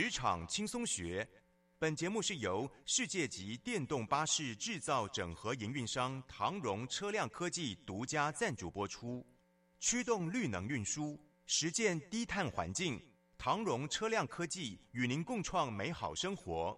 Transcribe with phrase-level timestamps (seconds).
[0.00, 1.28] 职场轻松学。
[1.78, 9.22] 本节目是由世界级电动巴士制造整合营运商唐荣车辆科技独家赞助播出，
[9.78, 12.98] 驱动绿能运输，实践低碳环境。
[13.36, 16.74] 唐荣车辆科技与您共创美好生活。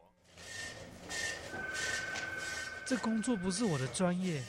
[2.84, 4.42] 这工作不是我的专业，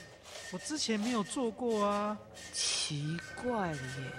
[0.52, 2.18] 我之前没有做过啊。
[2.52, 4.12] 奇怪了耶，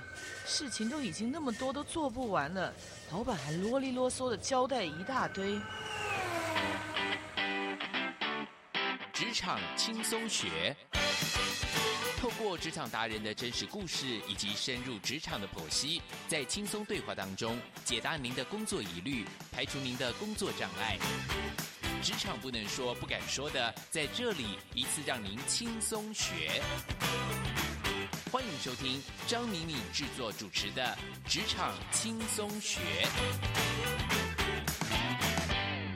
[0.45, 2.73] 事情都已经那么多，都做不完了，
[3.11, 5.59] 老板还啰里啰嗦的交代一大堆。
[9.11, 10.75] 职场轻松学，
[12.19, 20.97] 透过职场达人的真实故事以及深入职场的剖析，在轻松对话当中解答您的工作疑虑，排除您的工作障碍。
[22.01, 26.61] 职场不能说、不敢说的，在这里一次让您轻松学。
[28.65, 30.81] 收听张敏敏制作主持的
[31.31, 32.81] 《职场轻松学》。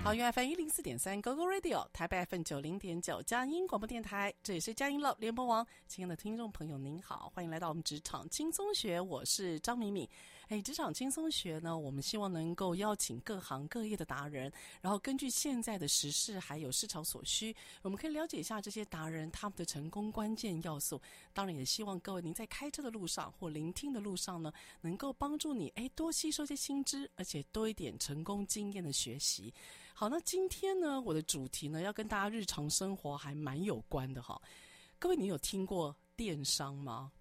[0.04, 5.66] 好用 FM 一零四点三 GoGo Radio，台北 FM 九零点九佳音广播电台，这里是佳音乐联播网。
[5.88, 10.08] 亲爱的听众朋友，您好，欢迎来到我们职场轻松学，我是张敏敏。
[10.50, 14.52] 哎，职场轻松学呢，我们希望能够邀请各行各业的达人，
[14.82, 21.00] 然后根据现在的时事还有市场所需，我们可以了解一下这些达人他们的成功关键要素。
[21.34, 24.52] 当然，也希望各位您在开车的路上或聆听的路上呢，
[24.82, 29.54] 能够帮助你哎多吸收些新知，而且多一点成功经验的学习。
[29.94, 34.42] 好，那今天呢，我的主题呢，要跟大家日常生活还蛮有关的哈。
[34.98, 37.12] 各位，你有听过电商吗？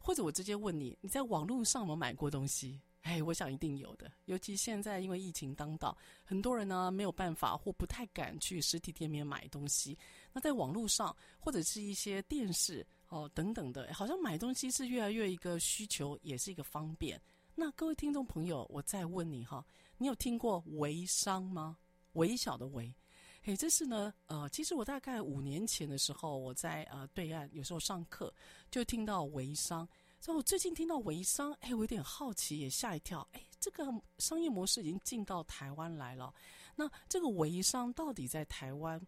[0.00, 2.80] 或者我直接问你，你在网络上有没有买过东西？
[3.02, 4.10] 哎，我想一定有的。
[4.26, 9.96] 尤其现在因为疫情当道，很多人呢没有办法或不太敢去实体店面买东西。
[10.32, 17.20] 那在网络上或者是一些电视哦等等的，好像买东西是越来越一个需求，也是一个方便。
[17.54, 19.64] 那各位听众朋友，我再问你哈，
[19.96, 21.78] 你有听过微商吗？
[22.14, 22.94] 微小的微，
[23.42, 28.32] 嘿，这是呢，呃，其实我大概五年前的时候，我在呃对岸有时候上课
[28.70, 29.88] 就听到微商，
[30.20, 33.84] 所以我最近听到微商，哎，我有点好奇，也吓一跳，哎，这个
[34.18, 36.34] 商业模式已经进到台湾来了，
[36.76, 39.00] 那这个微商到底在台湾？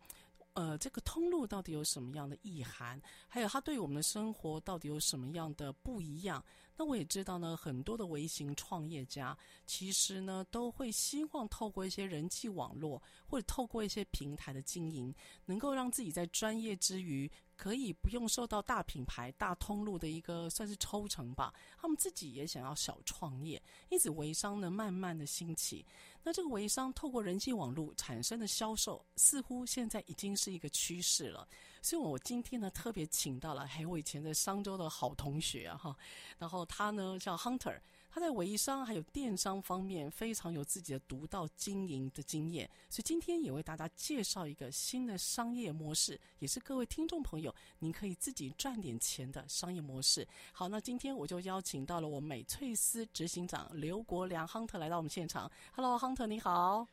[0.54, 3.00] 呃，这个通路到底有什么样的意涵？
[3.28, 6.42] 还有它对我们的生活到底有什么样的不一样？
[6.76, 15.14] 那我也知道呢，很多的微型创业家其实呢都会希望透过一些人际网络或者透过一些平台的经营，
[15.46, 17.30] 能够让自己在专业之余。
[17.54, 25.86] 可以不用受到大品牌、大通路的一个算是抽成吧，他们自己也想要小创业，因此微商呢慢慢的兴起。
[26.24, 31.46] 那这个微商透过人际网络产生的销售，似乎现在已经是一个趋势了。
[31.80, 35.96] 所以我今天呢特别请到了，嘿，我以前在商州的好同学啊哈，
[36.38, 37.80] 然后他呢叫 Hunter，
[38.14, 47.54] 他在微商还有电商方面非常有自己的独到经营的经验，所以今天也为大家介绍一个新的商业模式，也是各位听众朋友。
[47.78, 50.28] 您可以自己赚点钱的商业模式。
[50.52, 55.50] 好，那今天我就邀请到了我美翠丝执行长刘国良亨特来到我们现场。
[55.74, 56.86] Hello，亨特你好。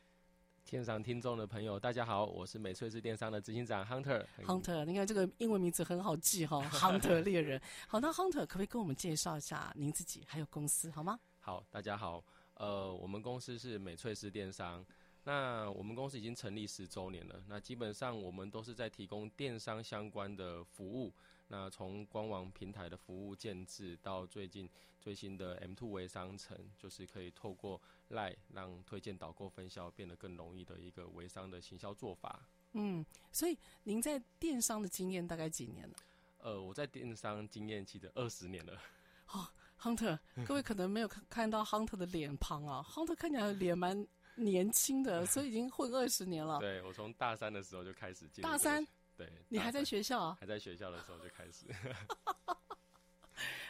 [0.63, 4.23] 线上听众的朋友，大家好，我是美翠丝电商的执行长 Hunter。
[4.45, 7.59] Hunter，你看这个英文名字很好记哈、哦、， Hunter 猎人。
[7.87, 11.19] 好，那 Hunter 可不可以跟我们介绍一下您自己还有公司好吗？
[11.39, 12.23] 好，大家好，
[12.55, 14.85] 呃，我们公司是美翠丝电商。
[15.23, 17.43] 那我们公司已经成立十周年了。
[17.47, 21.13] 那基本上我们都是在提供电商相关的服务。
[21.51, 24.69] 那从官网平台的服务建制到最近
[25.01, 32.47] 最新的 M2 微商城，就是可以透过 LINE 让推荐导购分销变得更容易的一个微商的行销做法。
[32.73, 35.95] 嗯，所以您在电商的经验大概几年了？
[36.37, 38.79] 呃，我在电商经验其实二十年了。
[39.31, 39.47] 哦
[39.81, 44.07] ，Hunter，各位可能没有看看到 Hunter 的脸庞啊，Hunter 看起来脸蛮。
[44.35, 46.59] 年轻的，所以已经混二十年了。
[46.59, 48.41] 对，我从大三的时候就开始进。
[48.41, 48.87] 大三？
[49.19, 49.29] 对。
[49.49, 50.37] 你还在学校啊？
[50.39, 51.65] 还在学校的时候就开始。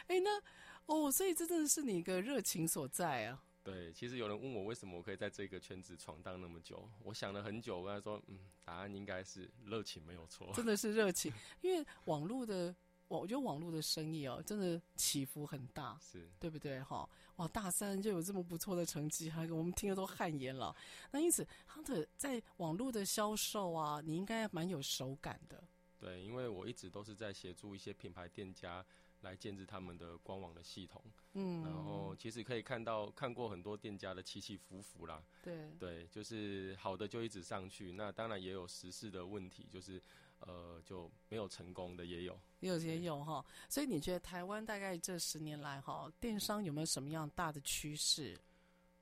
[0.06, 0.40] 哎、欸，那
[0.86, 3.42] 哦，所以这真的是你一个热情所在啊。
[3.64, 10.52] 对，其实有人问我为什么我可以在这个圈子闯荡那么久，我想了很久，我跟他说，嗯，答案应该是热情没有错。
[10.54, 12.74] 真的是热情，因为网络的
[13.18, 16.80] 我觉得网络的生意哦，真的起伏很大，是对不对？
[16.80, 20.74] 哈，哇，大三就有这么不错的成绩，还我们听了都汗颜了。
[21.10, 25.62] 那因此，Hunter 在网络的销售啊，你应该蛮有手感的。
[25.98, 28.84] 对，因为我一直都是在协助一些品牌店家
[29.22, 31.02] 来建置他们的官网的系统。
[31.32, 35.20] 嗯，然后其实可以看到看过很多店家的起起伏伏啦。
[35.42, 40.00] 对对，就是好的就一直上去，那当然也有时事的问题，就是。
[40.40, 43.44] 呃，就没有成功的也有，也有也有哈。
[43.68, 48.38] 所以你觉得台湾大概这十年来哈，电商有没有什么样大的趋势？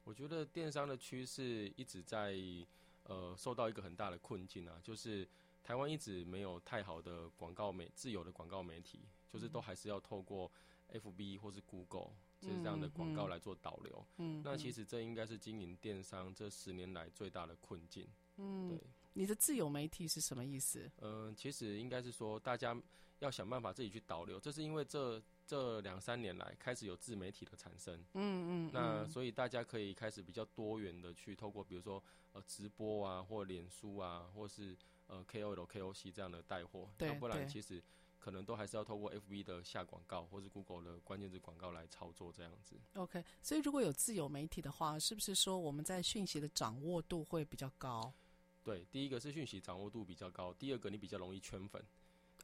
[0.05, 2.37] 我觉得电商的趋势一直在
[3.05, 5.29] 呃受到一个很大的困境啊，就是
[5.63, 10.51] 台湾一直没有太好的广告媒自由的广告媒体，就是都还是要透过
[10.93, 14.07] FB 或是 Google 就是这样的广告来做导流。
[14.17, 18.09] 嗯，那其实这应该是经营电商这十年来最大的困境。
[18.37, 18.81] 嗯，对。
[19.19, 20.89] 你的自由媒体是什么意思？
[20.99, 22.81] 嗯、呃，其实应该是说，大家
[23.19, 27.99] 要想办法自己去导流，这是因为这这两三年来开始有自媒体的产生。
[28.15, 28.71] 嗯嗯。
[28.73, 32.01] 那所以大家可以开始比较多元的去透过，比如说
[32.33, 34.79] 呃直播啊，或脸书啊，或是
[35.09, 36.89] 呃 KOL、KOC 这样的带货。
[36.97, 37.09] 对。
[37.09, 37.83] 要不然其实
[38.21, 42.77] 可能都还是要透过 FB 的下广告，或是 Google 的关键字广告来操作这样子。
[42.95, 48.15] OK，所以如果有自有媒体的话，是不是说我们在讯息的掌握度会比较高？
[48.69, 51.83] 对，第一个是讯息掌握度比较高，第二个你比较容易圈粉。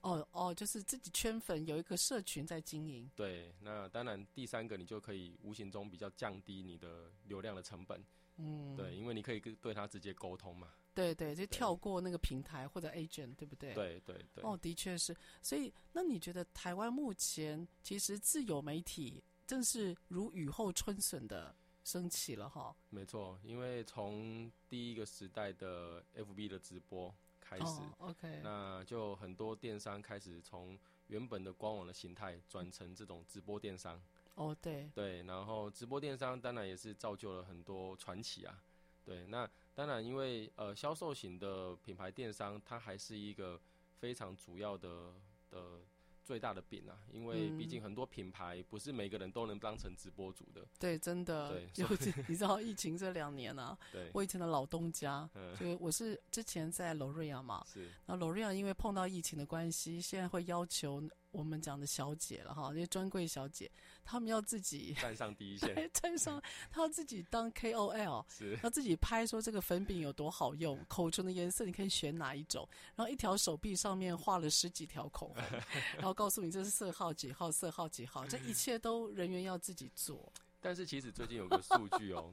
[0.00, 3.10] 哦哦，就是自己圈粉，有一个社群在经营。
[3.14, 8.02] 对，那当然第三个你就可以无形中比较降低你的流量的成本。
[8.38, 10.70] 嗯，对，因为你可以跟对他直接沟通嘛。
[10.94, 13.74] 对对，就跳过那个平台或者 agent，对不对？
[13.74, 14.42] 对对对。
[14.44, 15.14] 哦，的确是。
[15.42, 21.54] 所以，那你觉得台湾目前其实自有媒体正是如雨后春笋的？
[21.84, 30.78] 升起了哈，没错，因为从第一个时代的 FB 的直播开始，哦，OK，那就很多电商开始从
[31.08, 34.02] 原本的官网的形态转成这种直播电商。
[34.34, 38.62] 哦，对，对，然后直播电商当然也是造就了很多传奇啊。
[39.04, 43.60] 对，那当然因为呃销售型的品牌电商，它还是一个
[43.98, 45.14] 非常主要的
[45.50, 45.80] 的。
[46.24, 50.66] 最大的饼啊，因为毕竟很多品牌不是每个人都能当成直播主的。
[50.78, 51.50] 对，真的。
[51.50, 61.02] 对， 尤其你知道疫情这两年啊， 对，我以前的老东家，嗯，就我是之前在 L'Oréal 嘛，是，那 L'Oréal 因为碰到疫情的关系，现在会要求。
[61.34, 63.68] 我们讲的小姐了哈，那些专柜小姐，
[64.04, 66.40] 她们要自己 站上第一线，站上，
[66.70, 75.36] 她要自己当 KOL，是，要自己拍说这个粉饼有多好用， 口唇的颜色你可以选哪一种，然后一条手臂上面画了十几条口红，
[75.98, 80.32] 然后告诉你这是色号几号，色号几号，这一切都人员要自己做。
[80.60, 82.32] 但是其实最近有个数据哦，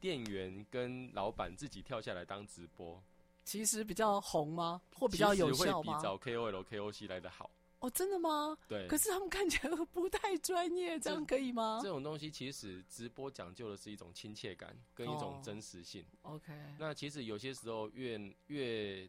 [0.00, 3.02] 店员跟老板自己跳下来当直播，
[3.44, 4.80] 其实比较红吗？
[4.94, 5.94] 或比较有效吗？
[5.94, 7.50] 会比找 KOL、KOC 来的好。
[7.80, 8.56] 哦，真的吗？
[8.66, 8.86] 对。
[8.88, 11.78] 可是他们看起来不太专业，这样可以吗？
[11.82, 16.04] 这种东西其实直播讲究的是一种亲切感跟一种真实性。
[16.22, 16.52] Oh, OK。
[16.78, 19.08] 那其实有些时候越越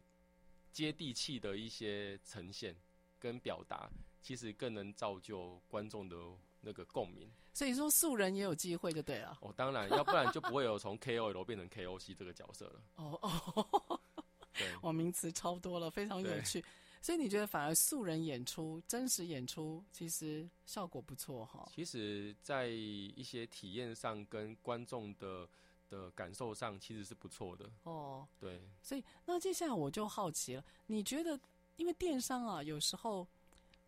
[0.72, 2.76] 接地气的一些呈现
[3.18, 3.90] 跟表达，
[4.22, 6.16] 其实更能造就观众的
[6.60, 7.30] 那个共鸣。
[7.54, 9.36] 所以说素人也有机会就对了。
[9.40, 12.82] 哦，当然，要不然就不会有从 KOL 变成 KOC 这个角色了。
[12.96, 14.00] 哦哦，
[14.52, 16.62] 对，我名词超多了，非常有趣。
[17.08, 21.66] 所以你觉得反而素人演出、真实演出，其实效果不错哈？
[21.74, 25.48] 其实，在一些体验上跟观众的
[25.88, 28.28] 的感受上，其实是不错的哦。
[28.38, 31.40] 对，所以那接下来我就好奇了，你觉得，
[31.76, 33.26] 因为电商啊，有时候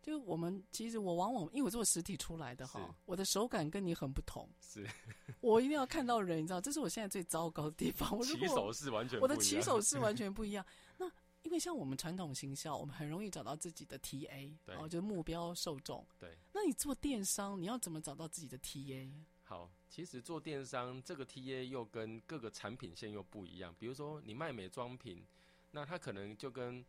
[0.01, 4.49] 就我们其实我往往因为我做实体出来的哈，我的手感跟你很不同。
[4.59, 4.83] 是，
[5.41, 8.17] 我一定要看到人，你知道，这是我现在最糟糕的地方。
[8.17, 10.65] 我起手是完全不一样，我的起手是完全不一样。
[10.97, 11.07] 那
[11.43, 16.05] 因为像我们传统行销，我们很容易找到自己的 TA，然后就是目标受众。
[16.19, 19.11] 对，那你做电商，你要怎么找到自己的 TA？
[19.43, 23.75] 好，其实做电商这个 TA 又跟各个产品线又不一样。
[23.77, 25.25] 比如说你卖美妆品，
[25.71, 26.85] 那它可能就跟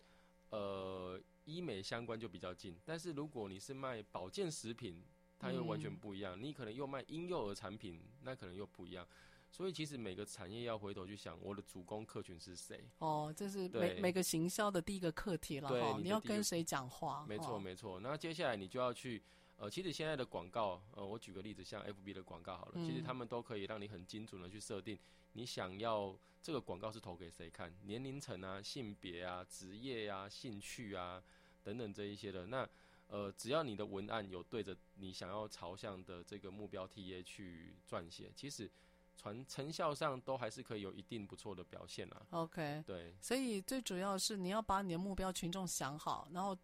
[0.51, 2.79] 呃医美相关就比较近。
[2.85, 5.03] 但是如果你是卖保健食品，
[5.39, 6.39] 它又完全不一样。
[6.39, 9.05] 嗯、你可能又卖婴幼儿产品，那可能又不一样。
[9.53, 12.89] 所以其实每个产业要回头去想，我的主攻客群是谁？
[13.01, 16.01] 哦，这是每每个行销的第一个课题了哈。
[16.03, 17.27] 你要跟谁讲话？
[17.29, 18.01] 没错没错。
[18.01, 19.23] 那接下来你就要去，
[19.59, 24.99] 呃，其实现在的广告，呃，我举个例子，像 FB 的广告好了，嗯、其实他们都可以让你很精准的去设定，
[25.35, 31.23] 你想要这个广告是投给谁看，年龄层啊、性别啊、职业啊、兴趣啊
[31.63, 32.47] 等等这一些的。
[32.47, 32.67] 那
[33.09, 38.71] 呃，只要你的文案有对着你想要朝向的这个目标 TA 去撰写，其实。
[39.17, 42.23] 传成效上都还是可以有一定不错的表现啊。
[42.31, 46.57] OK，对，所以最主要是你要把你的目标群众想好，然后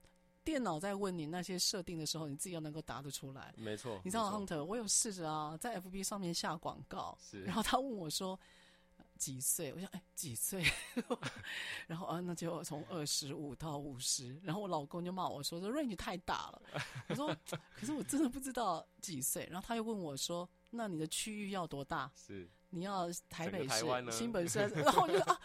[0.42, 3.54] 电脑在问你那些设定的时候，你自己要能够答得出来。
[3.56, 8.38] 没错，你知道 Hunter，我有试着啊，在 FB 上面下广告，是，然后他问我说
[9.18, 10.64] 几岁，我想哎几岁，
[11.86, 16.62] 然后啊那就从二十五到五十，然后我老公就骂我说这 range 太大了，
[17.08, 17.36] 我说
[17.74, 22.10] 可是我真的不知道几岁，然后他又问我说那你的区域要多大？
[22.14, 25.40] 是，你要台北市、台新北市， 然后我就啊。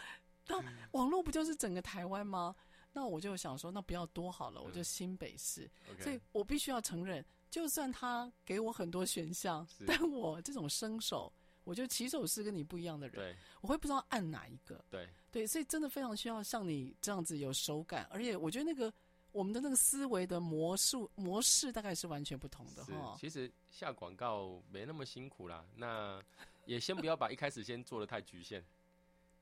[0.46, 2.54] 那网络不就是整个台湾吗？
[2.92, 5.68] 那我就想说，那不要多好了，我就新北市。
[5.88, 6.02] 嗯 okay.
[6.02, 11.32] 所以我必须要承认，就算他给我很多选项，但我这种生手，
[11.64, 14.84] 我觉得起手是跟你不一样的人，我会不知道按哪一个。
[14.90, 18.92] 对对，所以真的非常需要像你这样子有手感，而且我觉得那个
[19.34, 23.16] 我们的那个思维的模式模式大概是完全不同的哈。
[23.18, 26.22] 其实下广告没那么辛苦啦，那
[26.66, 28.64] 也先不要把一开始先做的太局限。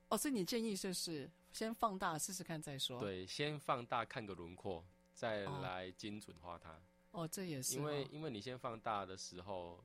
[0.09, 2.99] 哦，所以你建议就是先放大试试看再说。
[2.99, 4.83] 对，先放大看个轮廓，
[5.13, 6.81] 再来精准化它。
[7.11, 7.77] 哦，这也是。
[7.77, 9.85] 因为因为你先放大的时候，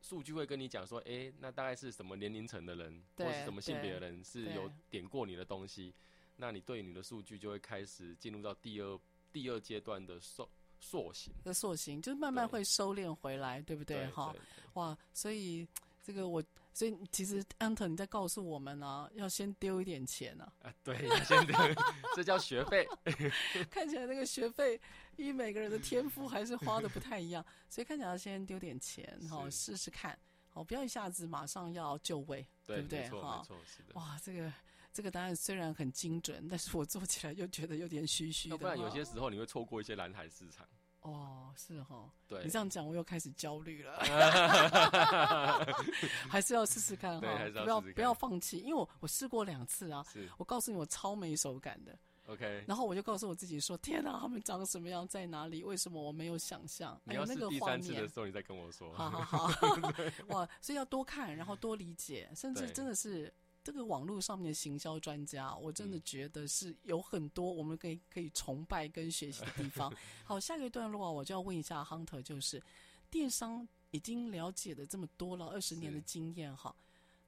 [0.00, 5.94] 数据会跟你讲说，哎、欸，那大概是什么年龄层的人，或是什么性别的人是有点过你的东西，
[6.36, 8.98] 那你对你的数据就会开始进入到第二
[9.34, 10.48] 第二阶段的塑
[10.78, 11.34] 塑形。
[11.42, 14.06] 的塑形就是慢慢会收敛回来，对，对不对？
[14.12, 14.34] 哈，
[14.74, 15.66] 哇，所以
[16.02, 16.42] 这个我。
[16.76, 20.66] 所以其实安特你在告诉我们呢、啊，要先丢一点钱呢、啊。
[20.66, 21.56] 啊，对，先丢，
[22.16, 22.84] 这叫学费。
[23.70, 24.80] 看起来那个学费，
[25.14, 33.08] 以每个人的天赋还是花的不太一样，所以看起来要先丢点钱，哈试试看，好不要一下子马上要就位，对不对？
[33.10, 33.94] 哈，没错，是的。
[33.94, 34.52] 哇，这个
[34.94, 38.56] 这个答案虽然很精准，但是我做起来又觉得有点虚虚的。
[38.56, 40.64] 不然有些时候你会错过一些蓝海市场。
[41.00, 43.98] 哦，是哈，对，你这样讲我又开始焦虑了，
[46.30, 47.28] 还是要试试看哈，
[47.62, 50.02] 不要不要放弃，因为我我试过两次啊，
[50.38, 55.62] 我告诉你我超没手感的，OK，然后我就告诉我自己说，天哪，他们长什么样，在哪里？
[55.62, 56.98] 为什么我没有想象？
[57.04, 59.76] 你要试第三次的时候，你再跟我说，好好好
[60.28, 63.30] 哇，所以要多看，然后多理解，甚至真的是。
[63.64, 69.90] 这个网络上面的行销专家，我真的觉得是有很多我们可以可以崇拜跟学习的地方。
[70.22, 72.62] 好，下一个段落啊，我就要问一下 Hunter，就是
[73.10, 76.76] 电商已经了解的这么多了，二十年的经验哈，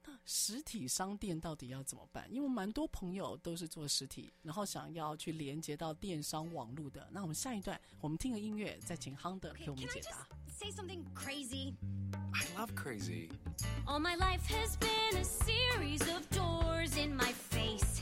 [0.04, 2.30] 那实体商店到底要怎么办？
[2.30, 7.08] 因为蛮多朋友都是做实体，然后想要去连接到电商网络的。
[7.10, 10.28] 那我们下一段，我们听个音乐，再请 Hunter 给我们解答。
[10.58, 11.74] Say something crazy.
[12.34, 13.28] I love crazy.
[13.86, 18.00] All my life has been a series of doors in my face.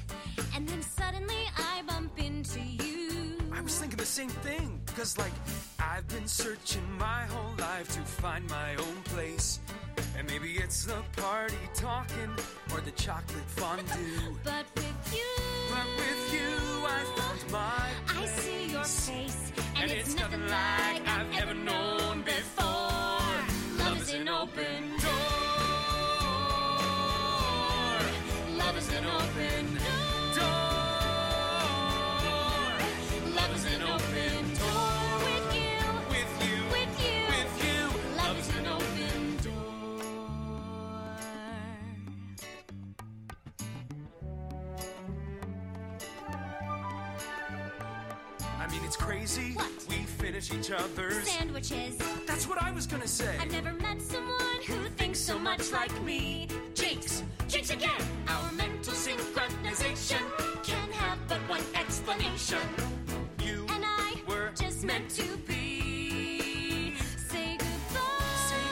[0.55, 3.39] And then suddenly I bump into you.
[3.53, 4.81] I was thinking the same thing.
[4.95, 5.33] Cause, like,
[5.81, 9.59] I've been searching my whole life to find my own place.
[10.17, 12.31] And maybe it's the party talking
[12.73, 14.39] or the chocolate fondue.
[14.45, 18.39] but with you, but with you, I found my place.
[18.39, 19.53] I see your face.
[19.75, 22.04] And, and it's nothing like I've ever known
[50.25, 51.99] finish each other's sandwiches.
[52.27, 53.37] That's what I was gonna say.
[53.39, 56.49] I've never met someone who thinks so much like me.
[56.75, 58.03] Jinx, jinx again.
[58.29, 60.25] Our mental synchronization
[60.63, 62.67] can have but one explanation.
[63.43, 66.97] You and I were just meant to be.
[67.29, 68.39] Say goodbye.
[68.49, 68.65] Say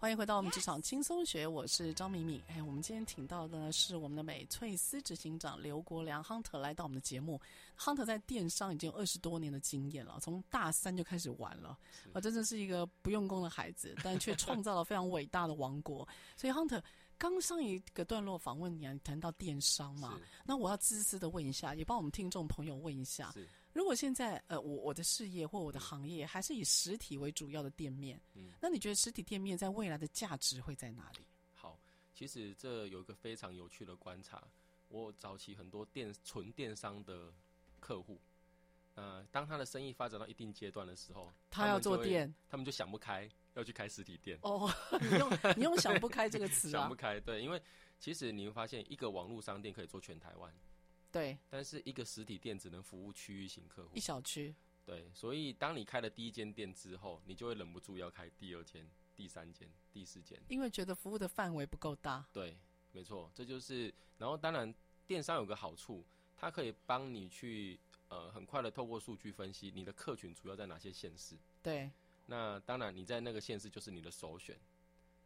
[0.00, 2.40] 欢迎回到我们职场轻松学，我是张敏敏。
[2.48, 7.38] 哎，我们今天请到的呢是我们的美翠丝执行长刘国良 Hunter 来到我们的节目。
[7.78, 11.78] Hunter 在电商已经有二十多年的经验了，从大三就开始玩了，
[12.14, 16.08] 啊，真的是一个不用功的孩子，但却创造了非常伟大的王国。
[16.34, 16.82] 所以 Hunter
[17.18, 23.34] 刚上一个段落访问你啊，你谈到电商嘛，那我要自私的问一下，也帮我们听众朋友问一下。
[23.72, 31.24] 如果现在呃，我我的事业或我的行业还是以实体为主要的店面，嗯，那你觉得实体店面在未来的价值会在哪里？
[31.54, 31.78] 好，
[32.12, 34.42] 其实这有一个非常有趣的观察。
[34.88, 37.32] 我早期很多电纯电商的
[37.78, 38.20] 客户，
[38.96, 44.36] 呃，当他的生意发展到一定阶段的时候，他要做店，他们就想不开要去开实体店。
[44.42, 44.68] 哦，
[45.00, 46.72] 你用你用想不开这个词啊？
[46.82, 47.62] 想不开，对，因为
[48.00, 50.52] 其实你会发现，一个网络商店可以做全台湾，
[51.12, 54.54] 对，但是一个实体店只能服务区域型客户，一小区。
[54.86, 62.26] 对，所以当你开了第一间店之后，你就会忍不住要开第二间、第三间、第四间，因为觉得服务的范围不够大。
[62.32, 62.56] 对，
[62.92, 63.92] 没错，这就是。
[64.18, 64.74] 然后当然，
[65.06, 66.04] 电商有个好处，
[66.36, 71.36] 它可以帮你去呃很快的透过数据分析你的客群主要在哪些县市。
[71.62, 71.90] 对。
[72.26, 74.58] 那当然，你在那个县市就是你的首选。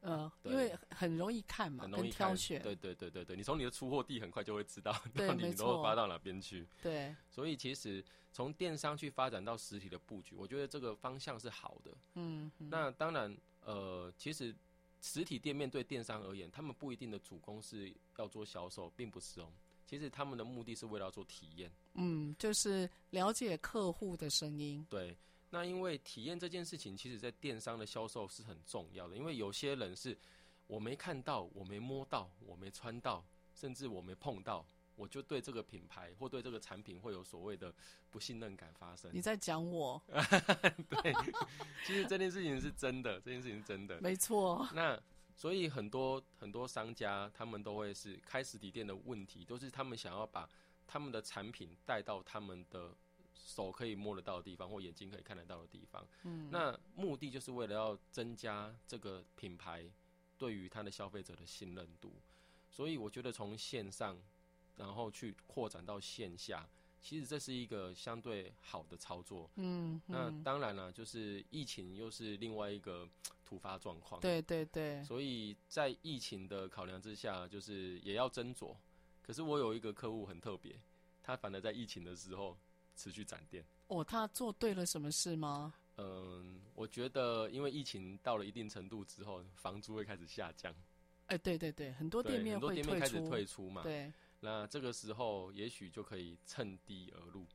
[0.05, 2.63] 呃，因为很容易看嘛，很容易挑选。
[2.63, 6.67] 对对对对对，你从你的出货地很快就会知道， 到底你都会发到哪边去。
[6.83, 11.91] 对，所以其实从电商去发展到实体的布局，我觉得这个方向是好的。
[12.15, 13.35] 嗯，嗯，那当然，
[13.65, 14.55] 呃，其实
[15.01, 19.51] 实体店面对电商而言，他们不一定的主攻是要做销售，并不是哦。
[19.87, 21.71] 其实他们的目的是为了要做体验。
[21.95, 24.87] 嗯，就是了解客户的声音。
[24.91, 25.17] 对。
[25.55, 29.17] 那因为体验这件事情，其实在电商的销售是很重要的。
[29.17, 30.19] 因为有些人是
[30.67, 37.73] 我没看到、我没摸到、我没穿到，甚至我没碰到，我就对这个品牌或对这个产品会有所谓的
[38.11, 39.09] 不信任感发生。
[39.15, 40.03] 你在讲我？
[40.91, 41.15] 对，
[41.87, 44.69] 其实这件事情是真的，这件事情是真的，没错。
[44.75, 45.01] 那
[45.37, 50.51] 所以很多很多商家他们都会是开实体店的问题，都是他们想要把
[50.85, 52.93] 他们的产品带到他们的。
[53.35, 59.85] 手可以摸得到的地方，或眼睛可以看得到的地方，嗯，那目的就是为了要增加这个品牌
[60.39, 62.13] 对于它的消费者的信任度。
[62.71, 64.19] 所以我觉得从线上，
[64.77, 66.69] 然后去扩展到线下，
[67.01, 69.49] 其实这是一个相对好的操作。
[69.57, 73.09] 嗯，那当然了，就是疫情又是另外一个
[73.45, 74.21] 突发状况。
[74.21, 75.05] 对对对。
[75.05, 78.75] 所以在疫情的考量之下，就是也要斟酌。
[79.23, 80.81] 可是我有一个客户很特别，
[81.23, 82.57] 他反而在疫情的时候。
[82.97, 85.75] 持续展店哦，他做对了什么事吗？
[85.97, 90.75] 嗯，我觉得因为疫情到了一定程度之后，房租会开始下降。
[91.27, 93.83] 哎，对对对，很多店面很多店面开始退出嘛。
[93.83, 97.47] 对，那这个时候也许就可以趁低而入。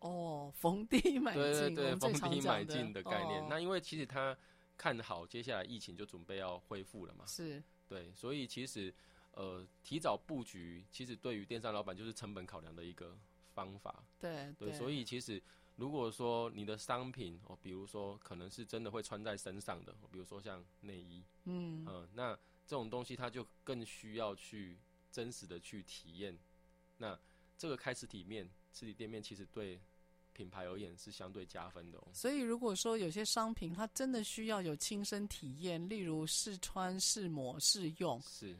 [0.00, 3.42] 哦，逢低买进，对对对，逢低买进的概念。
[3.42, 3.46] 哦。
[3.48, 4.36] 那因为其实他
[4.76, 7.24] 看好接下来疫情就准备要恢复了嘛。
[7.26, 7.62] 是。
[7.86, 8.94] 对，所以其实
[9.32, 13.18] 呃，提早布局，其实对于电商老板就是成本考量的一个。
[13.58, 15.42] 方法对对，所以其实
[15.74, 24.78] 如果说你的商品哦，比如说可能是真的会穿在身上的，比如说像内衣，嗯嗯，那这种东西它就更需要去
[25.10, 26.38] 真实的去体验。
[26.98, 27.18] 那
[27.56, 29.80] 这个开实体面、实体店面，其实对
[30.32, 32.06] 品牌而言是相对加分的哦。
[32.12, 38.56] 所以如果说有些商品它真的需要有亲身体验，例如试穿、试抹、试用，是。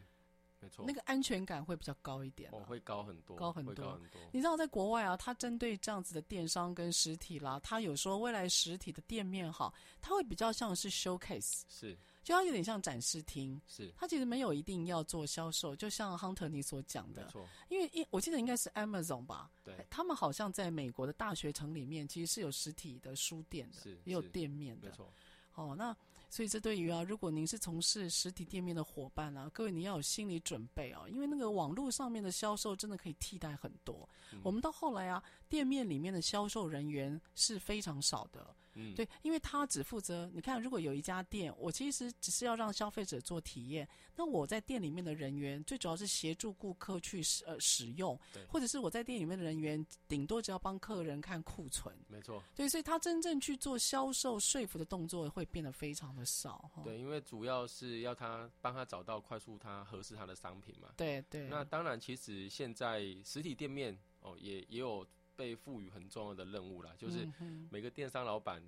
[0.61, 4.21] 没错，那个安全感会比较高一点，哦，会高很多，高很多，高很多。
[4.33, 13.93] 你知道，在国外啊，它针对这样子的电商跟实体啦，它有时候未来实体的店面哈，它会比较像是 showcase，是，就它有点像展示厅，是。
[13.97, 17.47] 它其实没有一定要做销售，就像 Hunter 你所讲的，没错。
[17.69, 25.13] 因为我记得应该是 Amazon 吧，对，他们好像在美国的大学城里面其实是有实体的书店的，是，也有店面的，没错。
[25.55, 25.97] 哦，那。
[26.31, 34.09] 所以这对于啊，如果您是从事实体店面的伙伴啊，各位你要有心理准备啊，因为那个网络上面的销售真的可以替代很多。
[34.33, 38.55] 嗯、我们到后来啊，店面里面的销售人员是非常少的。
[38.79, 65.07] 嗯，对，因为他只负责，你看，如果有一家店，我其实只是要让消费者做体验，那我在店里面的人员最主要是协助顾客去使呃使用，对，或者是我在店里面的人员顶多只要帮客人看库存，没错，对，所以他真正去做销售说服的动作会变得非常的少，对，因为主要是要他帮他找到快速他合适他的商品嘛，对对，那当然，其实现在实体店面哦也也有
[65.39, 67.27] 被赋予很重要的任务啦，就是
[67.71, 68.61] 每个电商老板。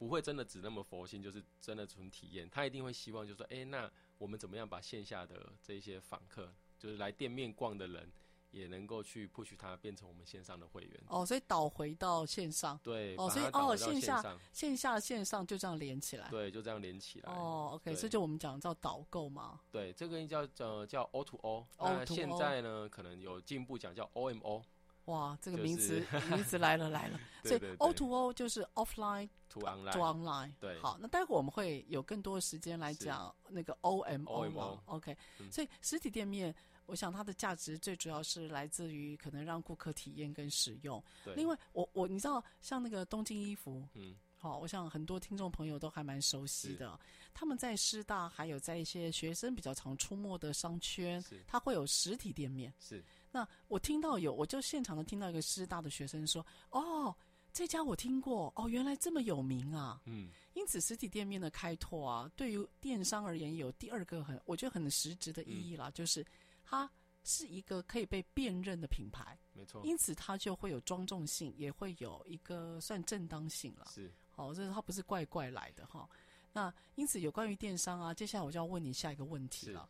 [0.00, 2.48] 不会真的只那么佛心，就是真的纯体验。
[2.48, 8.10] 他一定会希望，就是说，哎，那我们怎么样把线下的这些访客，就是来店面逛的人，
[8.50, 11.02] 也能够去 push 他变成我们线上的会员。
[11.08, 12.80] 哦，所以导回到线上。
[12.82, 13.14] 对。
[13.18, 16.30] 哦，所以哦，线下、线下、线上就这样连起来。
[16.30, 17.30] 对，就这样连起来。
[17.30, 19.60] 哦，OK，这就我们讲叫导购嘛。
[19.70, 21.66] 对，这个叫呃叫 O to O。
[21.78, 24.64] 那现在呢，可能有进一步讲叫 O M O。
[25.10, 29.92] 哇，这个名词、就是、名词来了来了，所以 O to O 就是 offline to online。
[29.92, 30.52] to online。
[30.60, 35.50] 对，好，那待会我们会有更多的时间来讲那个 O M O 嘛，OK、嗯。
[35.50, 36.54] 所以实体店面，
[36.86, 41.02] 我想它的价值最主要是来自于可能让顾客体验跟使用。
[41.24, 41.34] 对。
[41.34, 46.98] 另外，我我你知道像那个东京衣服，嗯，好，我想很多听众朋友都还蛮熟悉的。
[47.32, 52.72] 他们在师大还有在一些学生比较常出没的商圈，它会有实体店面。
[52.78, 53.02] 是。
[53.30, 57.14] 那我听到有，我就现场的听到一个师大的学生说：“哦，
[57.52, 66.26] 这家我听过，哦，原来这么有名啊。”嗯，因此实体店面的开拓啊，对于电商而言有第二个很我觉得很实质的意义啦，嗯、就是
[66.64, 66.90] 它
[67.22, 69.80] 是一个可以被辨认的品牌，没错。
[69.84, 73.86] 因此它就会有庄重性，也会有一个算正当性了。
[73.90, 76.08] 是，好、哦，这是它不是怪怪来的哈。
[76.52, 79.88] 那因此有关于电商啊，接下来我就要问你下一个问题了。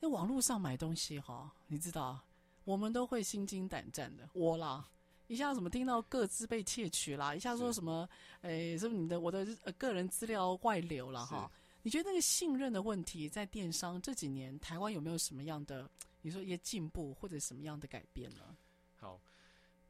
[0.00, 2.22] 那网络上买东西哈，你知道？
[2.68, 4.86] 我们都会心惊胆战的，我啦，
[5.26, 8.06] 一下怎么听到各自被窃取啦，一下说什么，
[8.42, 9.42] 诶，是不是你的我的
[9.78, 11.50] 个人资料外流了哈？
[11.82, 18.54] 你觉得那个信任的问题在电商这几年台湾有没有什么样的，你说一些进步或者什么样的改变呢？
[18.98, 19.18] 好，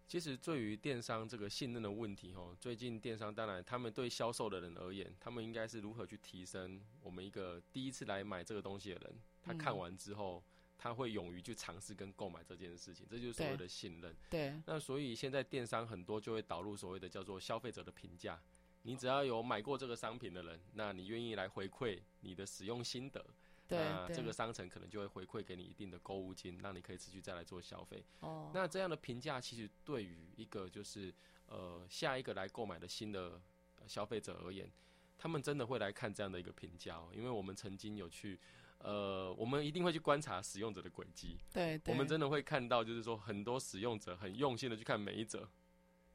[0.06, 10.40] 其实对于电商这个信任的问题哈，最近电商当然他们对销售的人而言，他们应该是如何去提升我们一个第一次来买这个东西的人，他看完之后。
[10.46, 14.14] 嗯他会勇于去尝试跟购买这件事情，这就是所谓的信任。
[14.30, 14.54] 对。
[14.64, 18.40] 那所以现在电商很多就会导入所谓的叫做消费者的评价。
[18.82, 23.22] 你只要有买过这个商品的人，那你愿意来回馈你的使用心得，
[23.66, 23.76] 对。
[23.76, 28.04] 那这个商城可能就会回馈给你一定的购物金，让你可以持续再来做消费。
[28.20, 28.52] 哦。
[28.54, 31.12] 那这样的评价其实对于一个就是
[31.46, 33.42] 呃下一个来购买的新的
[33.88, 34.70] 消费者而言，
[35.18, 38.38] 他们真的会来看这样的一个评价哦，因为我们曾经有去。
[38.78, 41.36] 呃，我们一定会去观察使用者的轨迹。
[41.52, 45.48] 对，对，我们真的会看到，就是说很多使用者很用心的去看每一则，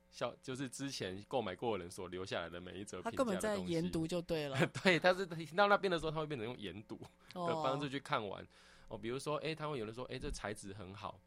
[0.09, 3.01] 消就是之前购买过的人所留下来的每一则。
[3.01, 4.57] 他根本在研读就对了。
[4.81, 6.97] 对，他是听到那边的时候，他会变成用研读
[7.33, 8.47] 的方式去看完。
[8.87, 11.19] 哦，比如说，哎、欸，他会有人说，哎、欸，这材质很好。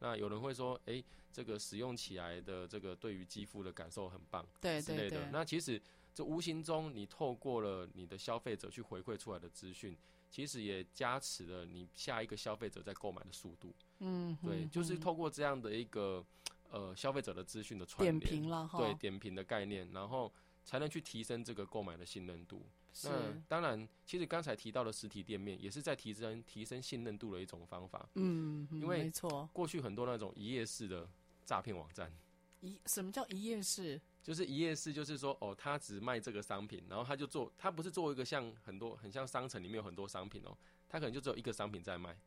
[0.00, 5.10] 那有人会说，哎、欸，这个使用起来的这个对于肌肤的感受很棒，对之类的。
[5.10, 5.28] 对对。
[5.32, 5.80] 那其实
[6.12, 9.96] 这无形中，你透过了你的消费者去回馈出来的资讯。
[10.34, 13.72] 其实也加持了你下一个消费者在购买的速度。
[14.00, 16.26] 嗯，对，就是透过这样的一个
[16.72, 20.32] 呃消费者的资讯的传点评了哈，对点评的概念，然后
[20.64, 22.66] 才能去提升这个购买的信任度。
[22.92, 23.08] 是。
[23.08, 28.08] 那当然，其实刚才提到的实体店面也是在提升提升信任度的一种方法。
[28.14, 31.08] 嗯，因为没错，过去很多那种一页式的
[31.44, 32.12] 诈骗网站。
[32.60, 34.00] 一什么叫一页式？
[34.24, 40.56] 就是一页式，就是说哦，他只卖这个商品，然后他就做，他不是做一个像很多很像商城里面有很多商品哦，
[40.88, 42.18] 他可能就只有一个商品在卖，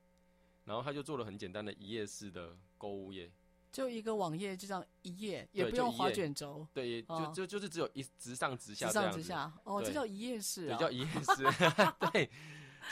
[0.65, 3.31] 然后他就做了很简单的一页式的购物页，
[3.71, 11.43] 就一个网页就这样一页，也不用花卷轴，对，就、哦、就就是只有一直上直下，直上直下，哦，这叫一页式、啊，对，叫一页式，
[12.13, 12.29] 对，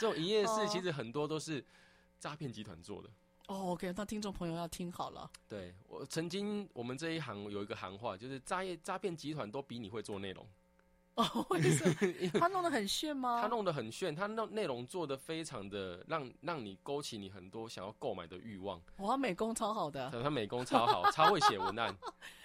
[0.00, 1.64] 种一页式其实很多都是
[2.18, 3.08] 诈骗集团做的。
[3.48, 5.30] 哦，OK，那听众朋友要听好了。
[5.48, 10.44] 对，我曾经，我们这一行有一个行话，就是诈业诈骗集团都比你会做内容。
[11.14, 12.30] 哦， 为什么？
[12.38, 13.40] 他弄得很炫吗？
[13.40, 18.80] 他弄得很炫，他弄内容做得非常的让让你勾起你很多想要购买的欲望。
[18.98, 20.10] 哇，他美工超好的。
[20.22, 21.96] 他美工超好， 超会写文案。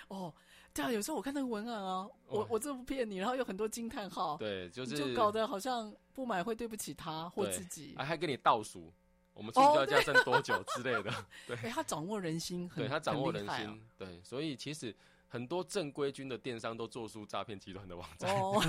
[0.07, 0.31] 哦，
[0.73, 4.37] 对啊，有时候我看那个文案啊，我我这不骗你，然后有很多惊叹号。
[4.37, 7.95] 对，就是就搞得好像不买会对不起他或自己。
[7.97, 8.93] 还还给你倒数。
[9.41, 11.09] 我们出票价剩多久之类的？
[11.09, 14.95] 哦、对，他掌握人心很，对他掌握人心，啊、对，所以其实
[15.27, 18.35] 很多正规军的电商都做出诈骗集团的网站。
[18.35, 18.61] 哦，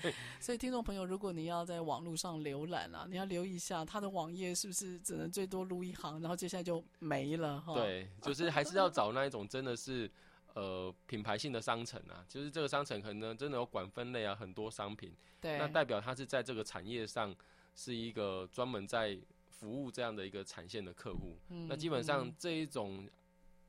[0.00, 7.74] 对， 所以听众朋友，如果你要在网络上浏览啊，你要留意一下他的网页是不是只能最多录一行，然后接下来就没了哈。
[7.74, 10.08] 对， 就是还是要找那一种真的是
[10.54, 17.34] 呃品牌性的商城啊，就是这个商城可能真的有管分类啊，很多商品，对，那代表他是在这个产业上
[17.74, 19.18] 是一个专门在。
[19.62, 23.08] 服务这样的一个产线的客户，嗯，那基本上这一种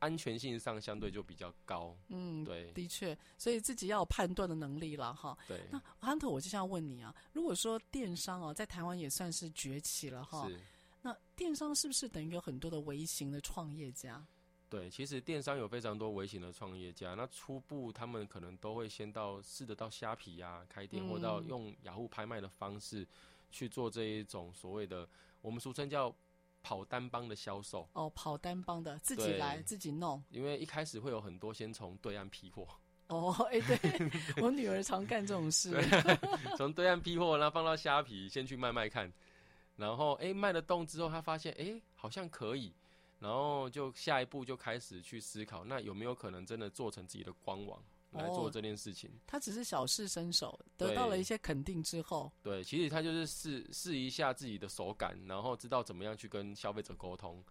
[0.00, 1.96] 安全性上相对就比较高。
[2.08, 5.38] 嗯，对，的确，所以自己要有判断的能力了哈。
[5.46, 10.50] 对，那汉特，我就想问你啊，如果说电商啊在台湾也算是崛起了哈，
[11.02, 14.26] 那电商是不是等于有很多的微型的创业家？
[14.68, 23.06] 对，其实电商有非常多微型的创业家，那初步他们可能都会先到试着到虾皮啊开店，嗯，或到用雅虎拍卖的方式
[23.52, 25.08] 去做这一种所谓的。
[25.44, 26.14] 我们俗称叫
[26.62, 27.86] 跑单帮的销售。
[27.92, 32.66] 哦，跑单帮的自己来自己弄，因为一开始会有很多先从对岸批货。
[33.08, 35.78] 哦，哎、欸，对我女儿常干这种事，
[36.56, 39.12] 从对岸批货，然后放到虾皮先去卖卖看，
[39.76, 42.72] 然后哎、欸、卖得动之后，她发现哎、欸、好像可以，
[43.18, 47.78] 然后就下一步就开始去思考，那有没有可能真的做成自己的官网？
[48.14, 57.44] 来做这件事情，哦，他只是小试身手，得到了一些肯定之后，对，其实他就是试试一下自己的手感，然后知道怎么样去跟消费者沟通。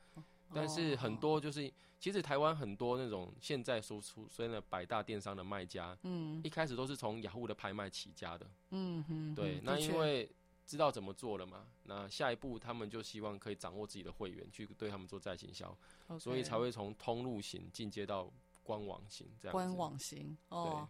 [0.53, 10.29] 但是很多就是，其实台湾很多那种现在所出现的百大电商的卖家，嗯，一开始都是从雅虎的拍卖起家的，嗯哼，对，那因为。
[10.65, 15.77] 知道怎么做了嘛，那下一步他们就希望可以掌握自己的会员，去对他们做再行销
[16.17, 18.31] 所以才会从通路型进阶到
[18.63, 19.51] 官网型这样。
[19.51, 20.87] 官网型哦。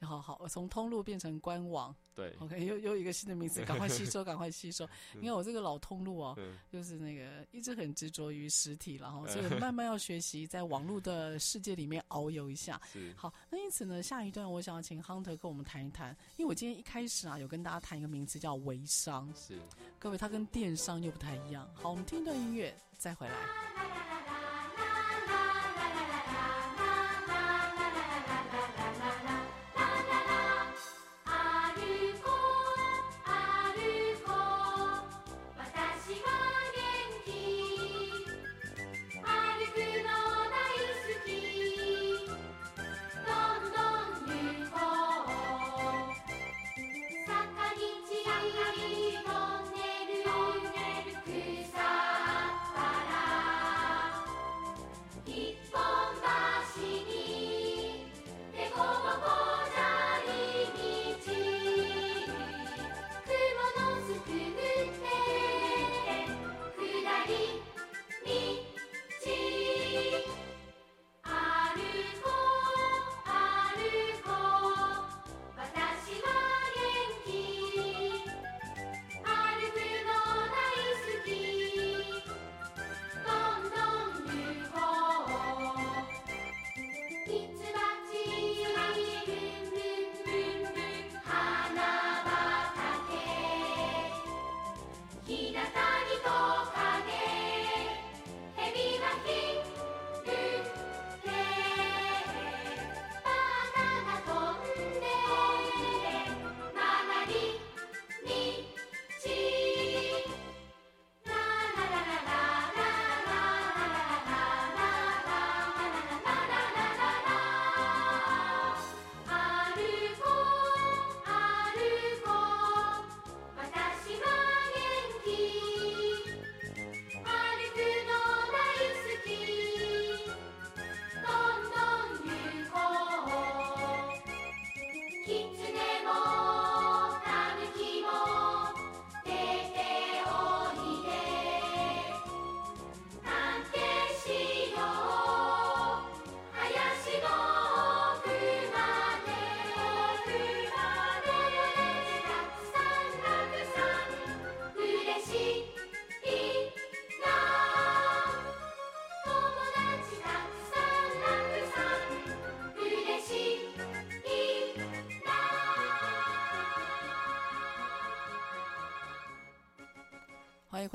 [0.00, 4.88] 好好，从通路变成官网，对，OK，又又一个新的名词， 赶快吸收，赶快吸收。
[5.16, 6.38] 因为我这个老通路哦，
[6.70, 12.80] 就是那个一直很执着于实体，然 后所以慢慢要学习在网络的世界里面遨游一下。
[13.16, 19.60] 好，那因此呢，下一段我想要请 Hunter 跟我们谈一谈，因为我今天一开始啊，有跟大家谈一个名词叫微商，是，
[19.98, 21.68] 各位，它跟电商又不太一样。
[21.74, 24.27] 好，我们听一段音乐再回来。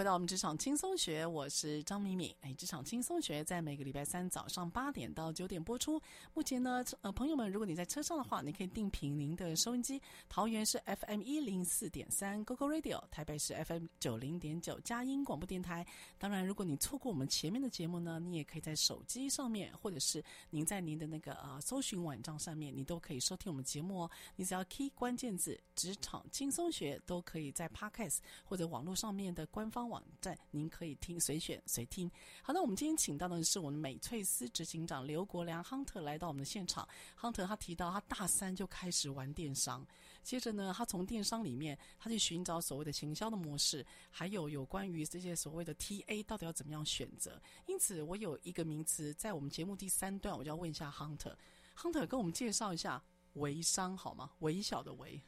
[0.04, 2.36] 回到我们职场轻松学，我是张敏敏。
[2.42, 5.98] 哎，职场轻松学在每个礼拜三早上八点到九点播出。
[6.44, 10.02] 目前呢，呃，朋友们，如果你在车上的话，你可以定频您的收音机。
[10.28, 15.88] 桃园是 FM 一零四点三 GoGo Radio，台北是 FM 九零点九佳音广播电台。
[16.18, 24.12] 当然，如果你错过我们前面的节目呢，你也可以在手机上面，或者是您在您的那个呃搜寻网站上面，你都可以收听我们节目哦。
[24.36, 32.12] 你只要 key 关键字“职场轻松学”，都可以在 Podcast 或者网络上面的官方网站，您可以听随选随听。
[32.42, 36.88] 好，那我们今天请到的是我们美翠丝执行长刘国梁亨特来到我们的现场。
[37.20, 39.86] Hunter 他提到他大三就开始玩电商，
[40.24, 47.40] 接着呢，他从电商里面他去寻找所谓的行销的模式，还有有关于这些所谓的 TA 到底要怎么样选择。
[47.68, 51.36] 因此，我有一个名词在我们节目第三段，我就要问一下 Hunter。
[51.78, 53.02] Hunter 跟我们介绍一下
[53.34, 54.32] 微商好吗？
[54.40, 55.22] 微小的微。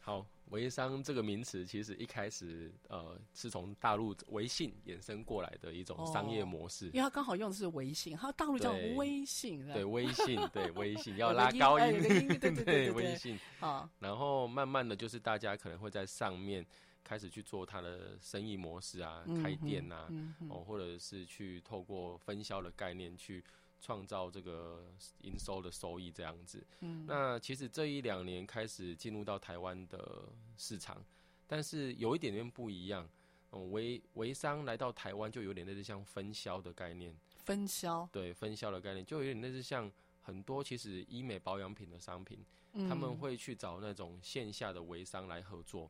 [0.00, 0.26] 好。
[0.50, 13.38] 微商这个名词其实一开始呃是从大陆微信衍生过来的一种商业模式，哦、因为它刚好用的是微信，它大陆叫微信，对，对 微信，对微信要拉高音，对对对，微信。
[13.60, 16.64] 啊，然后慢慢的就是大家可能会在上面
[17.02, 23.42] 开始去做它的生意模式啊，嗯、开店呐、啊嗯，哦，或者是去透过分销的概念去。
[23.80, 24.84] 创造这个
[25.22, 30.24] 营收的收益这样子，嗯，那其实这一两年开始进入到台湾的
[30.56, 31.04] 市场，
[31.46, 33.08] 但是有一点点不一样，
[33.52, 39.90] 嗯，微微商来到台湾就有点类似像分销的概念，分销，对，分销的概念就有点类似像
[40.22, 45.88] 很多其实医美保养品的商品，嗯，他们会去找那种线下的微商来合作，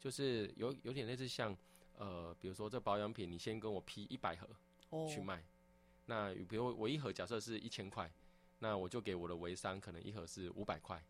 [0.00, 1.56] 就是有有点类似像，
[1.96, 4.48] 呃，比如说这保养品你先跟我批一百盒
[5.08, 5.36] 去卖。
[5.36, 5.42] 哦
[6.06, 8.10] 那比如我一盒假设是一千块，
[8.58, 11.02] 那我就给我的微商可能一盒是五百块，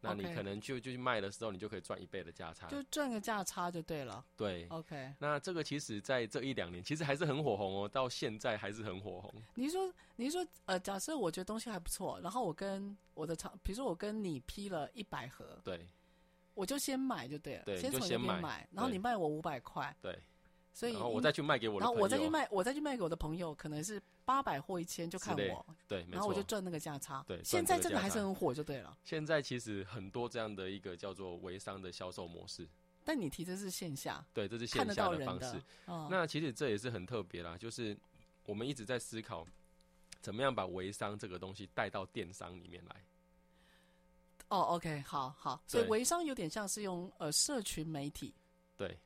[0.00, 2.66] 那你可能就就去卖的时候，你就可以赚一倍的价差。
[2.68, 4.24] 就赚个价差就对了。
[4.36, 9.32] 对，OK，那这个其实在这一两年，其实还是很火红哦，到现在还是很火红。
[9.54, 15.86] 你是说你是说呃，假设我觉得东西还不错，然后我跟我的厂，比如说我跟你批了一百盒，对
[16.54, 20.18] 我就先买就对了，对先从先买那边买，然后你卖我五百块，对，
[20.72, 26.40] 所以然后我再去卖给我的朋友，然后我再去卖，我再去卖给我的朋友，可能是八百或一千，就看我，对，然后我就。
[26.44, 27.24] 赚那个价差。
[27.26, 28.96] 对现在这个还是很火就对了。
[29.04, 32.68] 现在其实很多这样的一个叫做微商的销售模式，
[33.04, 35.60] 但你提的是线下，对，这是线下的方式。。
[35.86, 37.96] 哦，那其实这也是很特别啦，就是
[38.44, 39.44] 我们一直在思考，
[40.20, 43.04] 怎么样把微商这个东西带到电商里面来。
[44.48, 48.34] 哦，OK，好好，所以微商有点像是用呃社群媒体，
[48.76, 48.98] 对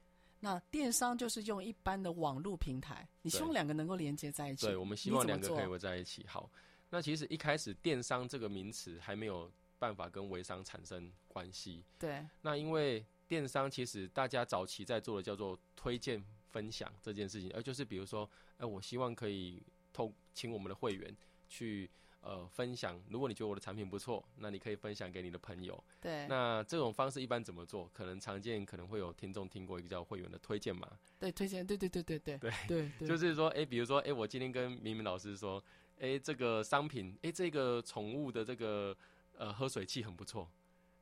[0.44, 4.66] 那电商就是用一般的网络平台，你希望两个能够连接在一起。
[4.66, 6.26] 对，我们希望两个可以围在一起。
[6.28, 6.50] 好，
[6.90, 11.82] 那其实一开始电商这个名词还没有办法跟微商产生关系。
[11.98, 18.28] 对那因为电商其实大家早期在做的叫做推荐分享这件事情，而就是比如说，
[18.58, 19.62] 呃，我希望可以
[19.94, 21.16] 透请我们的会员
[21.48, 21.88] 去
[22.26, 25.84] 呃，分享，如果你觉得我的产品不错，那你可以分享给你的朋友。
[26.00, 27.86] 对，那这种方式一般怎么做？
[27.92, 30.90] 可能常见可能会有听众听过一个叫会员的推荐嘛？
[31.18, 35.62] 对，推荐，对对对对对对对，就是说，哎，比如说，哎，我今天跟明明老师说，
[35.98, 38.96] 哎，这个商品，哎，这个宠物的这个
[39.36, 40.48] 呃喝水器很不错。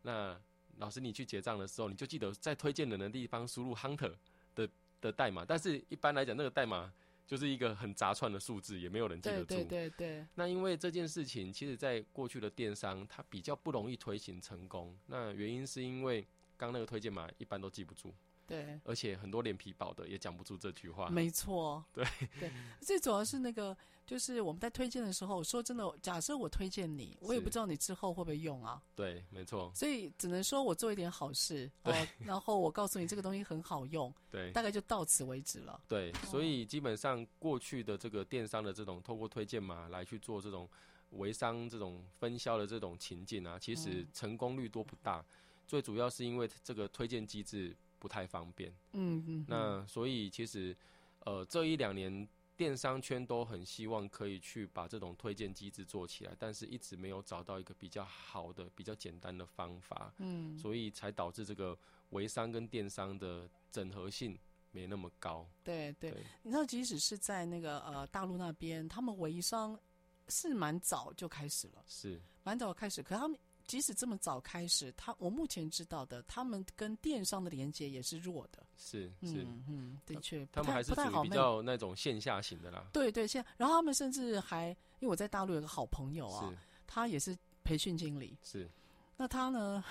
[0.03, 0.37] 那
[0.79, 4.13] 老师你去结账的时候，你就记得在推荐人的地方输入 Hunter
[4.57, 4.69] 的
[5.01, 6.93] 的代码，但是一般来讲那个代码。
[7.27, 9.55] 就是一个很杂串的数字，也没有人记得住。
[9.55, 14.97] 对对对对，那因为这件事情，其实在过去的电商，它比较不容易推行成功。
[15.07, 18.13] 那原因是因为刚那个推荐码一般都记不住，
[18.47, 21.09] 对，而且很多脸皮薄的也讲不出这句话。
[21.09, 22.05] 没错，对。
[22.39, 22.51] 对，
[22.81, 23.77] 最主要是那个，
[24.07, 31.71] 就是我们在推荐的时候，说真的，假设我推荐你，我也不知道你之后会不会用啊，对，没错，所以只能说我做一点好事，
[32.19, 34.51] 然后我告诉你这个东西很好用， 对。
[34.53, 35.81] 大概就到此为止了。
[35.89, 40.69] 对，所以基本上过去的这个电商的这种透过推荐码来去做这种
[41.11, 44.09] 微商这种分销的这种情境啊，其实嗯。
[44.13, 45.25] 成功率多不大。
[45.67, 48.69] 最主要是因为这个推荐机制不太方便。
[48.95, 50.77] 嗯嗯，那所以其实
[51.21, 60.13] 呃这一两年电商圈都很希望可以去把这种推荐机制做起来，但是一直没有找到一个比较好的、比较简单的方法。
[60.19, 61.79] 嗯，所以才导致这个
[62.11, 64.37] 微商跟电商的整合性
[64.73, 65.49] 没那么高。
[65.63, 69.79] 对对，对你知道，即使是在那个呃大陆那边，他们微商
[70.27, 73.01] 是蛮早就开始了，是蛮早开始。
[73.01, 78.65] 可他们即使这么早开始，他我目前知道的，他们跟电商的连接也是弱的。
[78.77, 81.23] 是是，嗯嗯，的确，他们还是属于。
[81.23, 82.87] 比较那种线下型的啦。
[82.93, 86.53] 对对，现，然后他们甚至还，因为我在大陆有个好朋友啊，
[86.87, 88.37] 他也是培训经理。
[88.43, 88.71] 是是
[89.17, 89.85] 那他呢，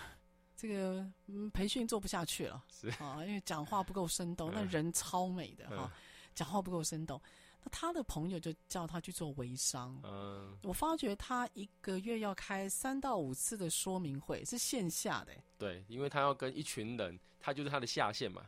[0.58, 6.02] 这个嗯培训做不下去了，是啊，因为讲话不够生动， 嗯那人超美的哈、嗯
[6.34, 7.22] 讲话不够生动。
[7.64, 10.00] 那他的朋友就叫他去做微商。
[10.04, 15.32] 嗯，我发觉他一个月要开三到五次的说明会，是线下的。
[15.58, 18.44] 对，因为他要跟一群人，他就是他的下线嘛，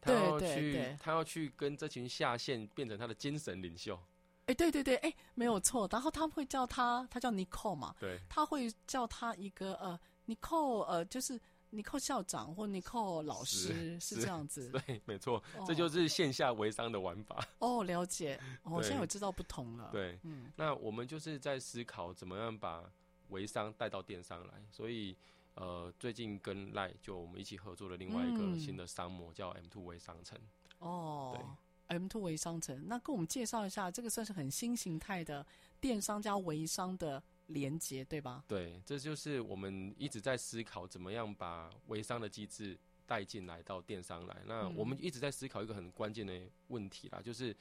[0.00, 3.98] 他对要去对对他要去跟这群下线变成他的精神领袖。
[4.46, 5.88] 哎，对对对，哎，没有错。
[5.90, 11.40] 然后他会叫他，他叫 Nicole 嘛，对，他会叫他一个呃 Nicole 呃，就是。
[11.70, 17.46] 尼寇校长或你靠老师是是这样子，对，没错，哦这就是线下微商的玩法。
[17.60, 19.88] 哦，了解，哦，现在有知道不同了。
[19.92, 22.82] 对，嗯，那我们就是在思考怎么样把
[23.28, 25.16] 微商带到电商来，所以
[25.54, 30.38] 呃，最近跟赖就我们一起合作了另外一个新的商模，嗯、叫 M Two 微商城。
[30.80, 35.46] 哦，对，M Two 微商城，那跟我们介绍一下，这个算是很新形态的
[35.80, 37.22] 电商加微商的。
[37.50, 38.44] 连接对吧？
[38.48, 44.42] 对，这就是我们一直在思考怎么样把微商的机制带进来到电商来。
[44.46, 47.54] 那我们一直在思考一个很关键的问题啦，就是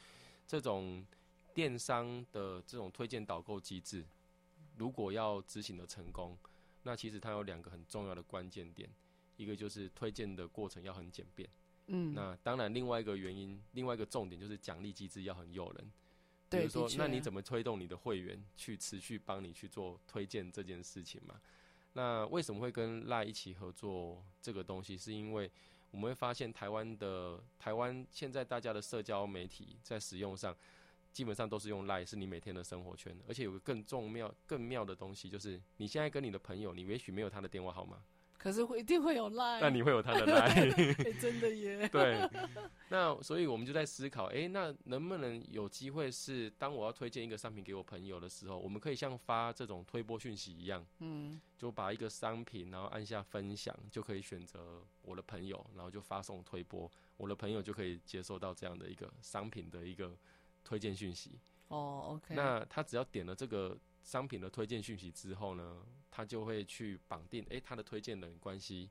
[0.47, 1.05] 这种
[1.53, 4.05] 电商的这种推荐导购机制，
[4.77, 6.37] 如果要执行的成功，
[6.83, 8.89] 那其实它有两个很重要的关键点，
[9.37, 11.49] 一个就是推荐的过程要很简便，
[11.87, 15.91] 嗯，那当然另外一个原因，另外一个重点就是奖励机制要很诱人。
[16.49, 21.39] 比对，如说，那你怎么推动你的会员去持续帮你去做推荐这件事情嘛？
[21.93, 24.97] 那为什么会跟赖一起合作这个东西？
[24.97, 25.49] 是因为
[25.91, 30.55] 我们会发现台湾的台湾现在大家的社交媒体在使用上，
[31.11, 33.17] 基本上都是用赖，是你每天的生活圈。
[33.27, 38.01] 而且有个更重妙、更妙的东西，就是你现在跟你的朋友，你也许没有他的电话号码，
[38.39, 41.87] 可是会一定会有 line，那你会有他的 line，欸、真的耶。
[41.91, 42.27] 对，
[42.87, 60.17] 那所以我们就在思考，哎、欸，那能不能有机会是，当我要推荐一个商品给我朋友的时候，我们可以像发这种推播讯息一样，嗯，就把一个商品，然后按下分享，就可以选择我的朋友，然后就发送推播，我的朋友就可以接收到这样的一个商品的一个
[60.63, 61.37] 推荐讯息。
[61.67, 62.33] 哦，OK。
[62.33, 68.89] 那他只要点了这个商品的推荐讯息之后呢，他就会去绑定，诶、他的推荐人关系。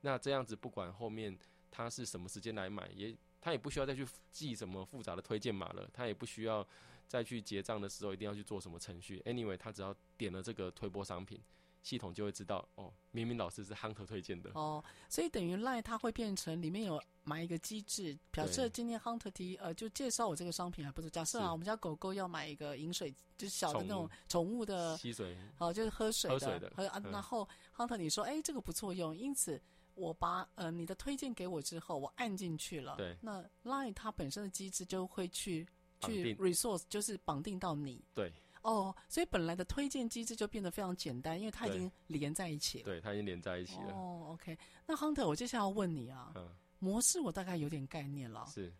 [0.00, 1.36] 那这样子，不管后面
[1.70, 6.66] 他是什么时间来买，也他也不需要再去记什么复杂的推荐码了，他也不需要
[7.06, 9.20] 再去结账的时候一定要去做什么程序。
[9.26, 11.40] Anyway，他只要点了这个推播商品。
[11.88, 14.50] 系统就会知道哦，明明老师是 Hunter 推荐的。
[14.52, 21.08] 哦，所以等于 Line 它会变成里面有买一个机制，表示今天 Hunter 提呃就介绍我这个商品还不错。
[21.08, 24.58] 假设啊，我们家狗狗要买一个饮水，就是小的那种宠物。
[24.66, 26.72] 的吸水，哦，就是喝水的，喝水的。
[26.76, 29.58] 喝啊，然后 Hunter 你说哎、欸、这个不错用，因此
[29.94, 35.66] 我把呃你的推荐给我之后，我按进去了，对，那 Line 它本身的机制就会去
[36.00, 38.30] 去 resource 就是绑定到你，对。
[38.62, 42.84] 哦，所以本来的推荐机制就变得非常简单，因为它已经连在一起了。
[42.84, 43.92] 对，它已经连在一起了。
[43.92, 44.56] 哦，OK。
[44.86, 46.48] 那 Hunter，我接下来要问你啊，嗯，
[46.78, 48.46] 模式我大概有点概念了。
[48.52, 48.72] 是。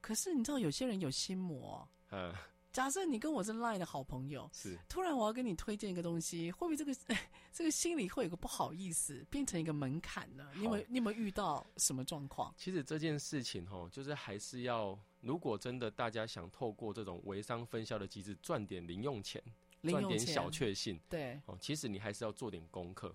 [0.00, 1.88] 可是你知道有些人有心魔。
[2.10, 2.32] 嗯。
[2.72, 4.78] 假设你跟我是 Line 的好朋友，是。
[4.86, 6.94] 突然我要跟你推荐一个东西，会不会这个
[7.50, 10.46] 这个心里会有个不好意思，变成一个门槛呢？
[10.54, 12.54] 你有没有你有没有遇到什么状况？
[12.58, 14.98] 其实这件事情哦，就是还是要。
[15.20, 19.42] 如果真的大家想透过这种微商分销的机制赚点零用钱，
[19.82, 23.14] 赚点小确幸，对哦，其实你还是要做点功课，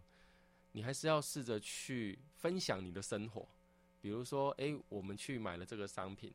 [0.71, 3.47] 你还是要试着去分享你的生活。
[4.01, 6.33] 比如说，哎、欸，我们去买了这个商品，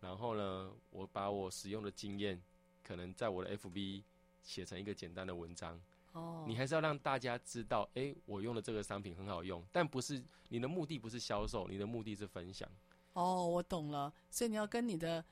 [0.00, 2.40] 然后呢，我把我使用的经验，
[2.82, 4.02] 可能在我的 FB
[4.42, 5.80] 写成一个简单的文章。
[6.12, 12.68] 哦，你还是要让大家知道，哎、欸，我用的这个商品很好用，但不是你的目的不是销售，你的目的是分享。
[13.14, 15.24] 哦，我懂了，所以你要跟你的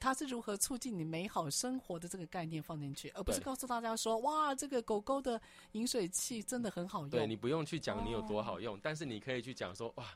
[0.00, 5.40] 它是如何促进你美好生活的这个概念放进去，而不是告诉大家说，哇，这个狗狗的
[5.72, 7.10] 饮水器真的很好用。
[7.10, 10.06] 对，你不用去讲你有多好用，哦，但是你可以去讲说，哇。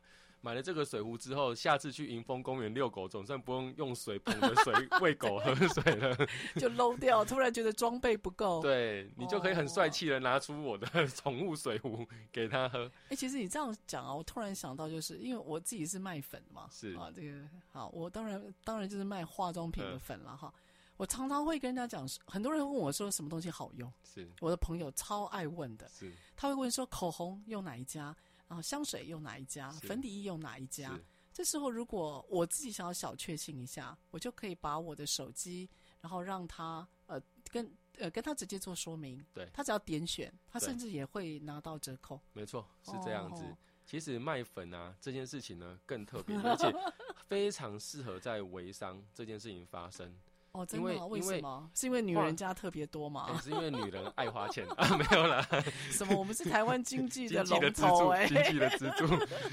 [0.40, 6.16] 买了这个水壶之后，下次去迎风公园遛狗，总算不用用水捧着水喂狗喝水了，
[6.56, 7.24] 就漏掉。
[7.24, 12.86] 突然觉得装备不够， 对，你就可以很帅气的拿出我的宠物水壶给他喝。
[12.86, 17.40] 哎、欸，其实你这样讲啊，我突然想到，就是因为我自己是卖粉嘛，是啊，这个
[17.72, 20.52] 好，我当然当然就是卖化妆品的粉了哈。
[20.96, 28.14] 我常常会跟人家讲，很多人问我说什么东西好用，是我的朋友超爱问的，是他会问说口红用哪一家？
[28.48, 29.70] 然后香水用哪一家？
[29.70, 30.98] 粉底液用哪一家？
[31.32, 35.70] 这时候如果我自己想要小确幸一下，我就可以把我的手机，
[36.00, 37.20] 然后让他呃
[37.50, 39.24] 跟呃跟他直接做说明。
[39.32, 42.20] 对，他只要点选，他甚至也会拿到折扣。
[42.32, 43.44] 没错，是这样子。
[43.44, 43.56] 哦。
[43.86, 46.70] 其实卖粉啊这件事情呢更特别，而且
[47.28, 50.14] 非常适合在微商这件事情发生。
[50.52, 51.06] 哦，真的吗？
[51.06, 51.70] 为什么？
[51.74, 53.26] 是因为女人家特别多嘛？
[53.32, 54.96] 欸、是因为女人爱花钱 啊？
[54.96, 55.46] 没有啦。
[55.90, 56.16] 什么？
[56.18, 59.06] 我们是台湾经济的 龙头哎，经济的支柱。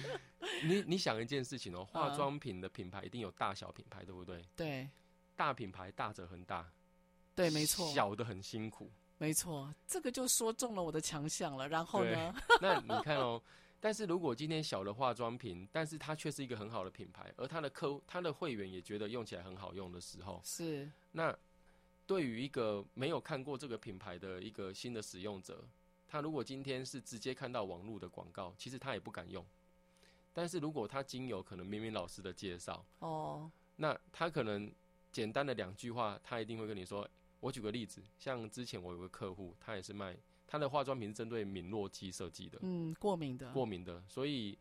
[0.63, 4.41] 你你想一件事情哦，化妆品的品牌一定有大小品牌，对不对？
[4.55, 4.89] 对。
[5.35, 6.65] 大品牌大者很大。
[7.35, 7.87] 对，没错。
[7.93, 8.89] 小的很辛苦。
[9.17, 11.67] 没错，这个就说中了我的强项了。
[11.67, 12.33] 然后呢？
[12.61, 13.41] 那你看哦。
[13.85, 21.37] 但是如果今天小的化妆品，但是它却是一个很好的品牌，而它的客户、它的会员也觉得用起来很好用的时候，是那
[22.07, 25.63] 对于一个没有看过这个品牌的一个新的使用者，
[26.07, 29.45] 他如果今天是直接看到网络的广告，其实他也不敢用。
[30.33, 34.67] 但是如果他经由可能明明老师的介绍，哦，那他可能
[35.11, 37.07] 简单的两句话，他一定会跟你说。
[37.39, 40.17] 我举个例子，像之前我有个客户，他也是卖。
[40.47, 44.57] 他的化妆品是针对敏弱肌设计的，嗯，过敏的，过敏的，所以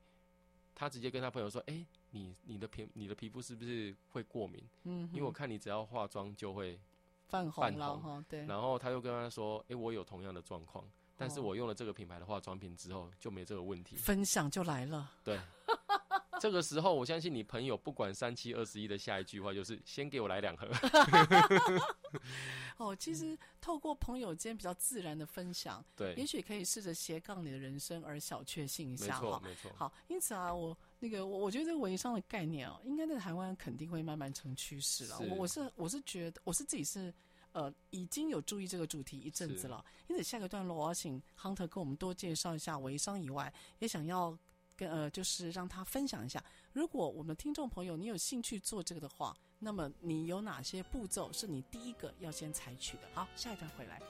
[0.75, 4.63] 他直接跟他朋友说：“哎、欸，你你的皮你的皮肤是不是会过敏？
[4.85, 6.81] 嗯，因为我看你只要化妆就会
[7.29, 8.45] 泛红了哈，对。
[8.47, 10.85] 然后他又跟他说：哎、欸，我有同样的状况，
[11.17, 13.97] 但是我用了这个品牌的化妆品之后就没这个问题。
[13.97, 15.39] 分享就来了，对。
[16.41, 20.69] 这个时候，我相信你朋友不管三七二十一的下一句话就是：先给我来两盒。
[22.77, 29.41] 哦，其实透过朋友间比较自然的分享，对，也许可以试着斜杠你的人生而小确幸一下哈。
[29.43, 29.73] 没错，没错。
[29.77, 35.19] 好，因此啊，我那个我我觉得这个微商的概念哦，应该在台湾肯定会慢慢成趋势了。
[35.21, 37.13] 我我是我是觉得我是自己是
[37.53, 39.85] 呃已经有注意这个主题一阵子了。
[40.09, 44.37] 因此下个段落我要请 Hunter 跟我们多介绍一下微商以外，也想要。
[44.77, 46.43] 跟呃就是让他分享一下。
[46.73, 53.03] 如果我们听众朋友你有兴趣做这个的话那么你有哪些步骤是你第一个要先采取的？
[53.15, 54.01] 好下一段回来。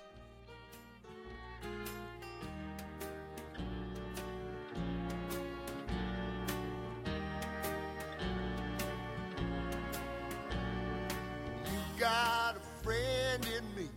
[11.97, 13.89] Got a friend in me.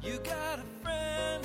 [0.00, 1.44] You got a friend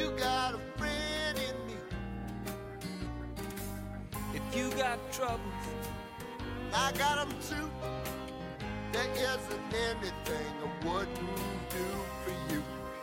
[0.00, 1.76] You got a friend in me.
[4.32, 5.40] If you got troubles,
[6.72, 7.68] I got 'em too.
[8.92, 11.88] There isn't anything I wouldn't do
[12.22, 12.62] for you.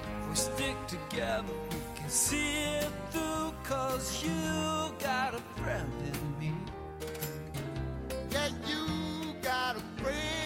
[0.10, 3.54] if we stick together, we can see it through.
[3.64, 4.40] Cause you
[4.98, 6.52] got a friend in me.
[8.32, 10.37] Yeah, you got a friend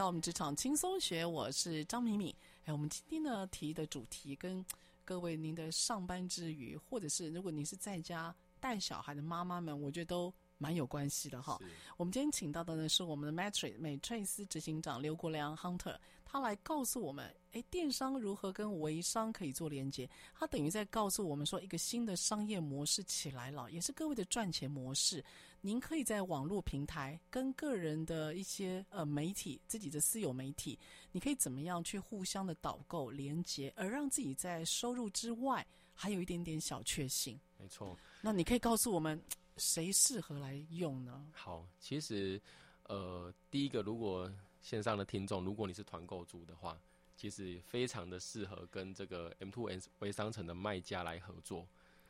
[0.00, 2.34] 到我们职场轻松学，我是张敏敏。
[2.64, 4.64] 哎，我们今天呢提的主题跟
[5.04, 11.60] 各位您的上班之余，或者是如果您是在家带小孩的妈妈们，我觉得都蛮有关系的哈。
[11.98, 15.98] 我们今天请到的呢是我们的 Matrix 美翠斯执行长刘国良 Hunter，
[16.30, 20.08] 他来告诉我们，哎，电商如何跟微商可以做连接。
[20.32, 25.24] 他等于在告诉我们说，一个新的商业模式起来了，也是各位的赚钱模式。
[25.60, 30.78] 您可以在网络平台跟个人的一些呃媒体，自己的私有媒体，
[31.10, 37.38] 你可以怎么样去互相的导购连接，而让自己在收入之外还有一点点小确幸。
[37.58, 37.98] 没错。
[38.20, 39.20] 那你可以告诉我们，
[39.56, 41.26] 谁适合来用呢？
[41.32, 42.40] 好，其实
[42.84, 46.78] 呃，第一个，如果线上的听众，如果你是团购主的话，
[47.16, 51.66] 其实非常的适合跟这个 M to S 微商城的卖家来合作。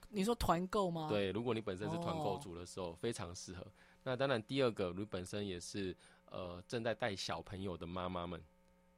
[0.09, 1.09] 你说团购吗？
[1.09, 2.97] 对，如果你本身是团购组的时候，oh.
[2.97, 3.65] 非常适合。
[4.03, 5.97] 那当然，第二个，你本身也是
[6.27, 8.43] 呃正在带小朋友的妈妈们，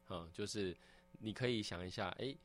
[0.08, 0.74] 嗯，就是
[1.18, 2.38] 你可以想一下，哎、欸，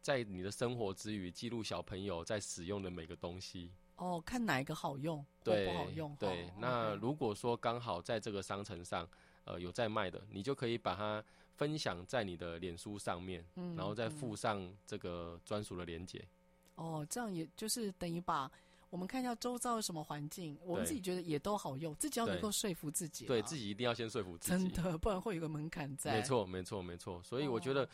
[0.00, 3.70] 在你的生活之余，记录小朋友在使用的每个东西。
[3.96, 6.16] 哦、oh，看哪一个好用，对，不好用。
[6.16, 9.06] 对，哦、那如果说刚好在这个商城上，
[9.44, 11.22] 呃，有在卖的，你就可以把它
[11.56, 16.24] 分享在你的脸书上面，嗯、然后再附上这个专属的连接。
[16.76, 18.50] 哦，这样也就是等于把
[18.88, 26.14] 我们看一下周遭有什么环境，我们自己觉得也都好用，自己要能够说服自己，对，对自己一定要先说服自己，真的，不然会有个门槛在。
[26.14, 27.22] 没错，没错，没错。
[27.22, 27.88] 所以我觉得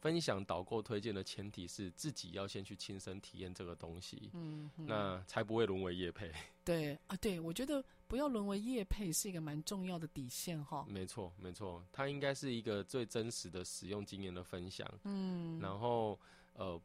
[0.00, 6.30] 分享导购推荐的前提是自己要先去亲身体验这个东西，嗯，那才不会沦为业配。
[6.64, 10.84] 对啊，对，我觉得不要沦为业配是一个蛮重要的底线哈。
[10.88, 16.18] 没错，没错，它应该是一个最真实的使用经验的分享，嗯，然后
[16.54, 16.80] 呃。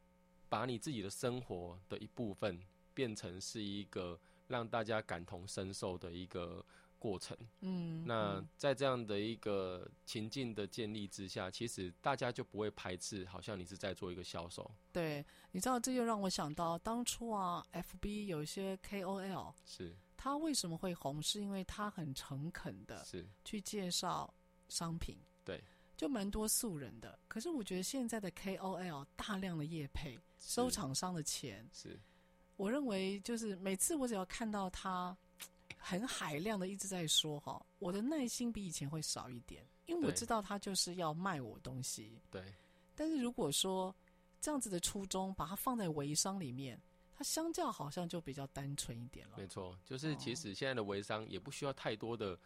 [0.48, 2.60] 把你自己的生活的一部分
[2.92, 6.62] 变成是一个让大家感同身受的一个
[7.02, 7.36] 过程。
[7.62, 14.70] 嗯，那在这样的一个情境的建立之下，其实大家就不会排斥，好像你是在做一个销售。
[14.92, 21.20] 对，你知道这就让我想到当初啊，FB 有一些 KOL，是他为什么会红？
[21.20, 24.32] 是因为他很诚恳的是去介绍
[24.68, 25.18] 商品。
[25.44, 25.60] 对。
[25.94, 32.00] 就蛮多素人的，可是我觉得现在的 KOL 大量的业配收厂商的钱，是
[32.56, 35.16] 我认为就是每次我只要看到他
[35.82, 42.20] 很海量的一直在说哈，我的耐心比以前会少一点，因为我知道他就是要卖我东西。
[42.30, 42.42] 对，
[42.94, 43.94] 但是如果说
[44.40, 46.80] 这样子的初衷把它放在微商里面，
[47.12, 49.36] 它相较好像就比较单纯一点了。
[49.36, 52.38] 没错，就是其实现在的微商也不需要太多的。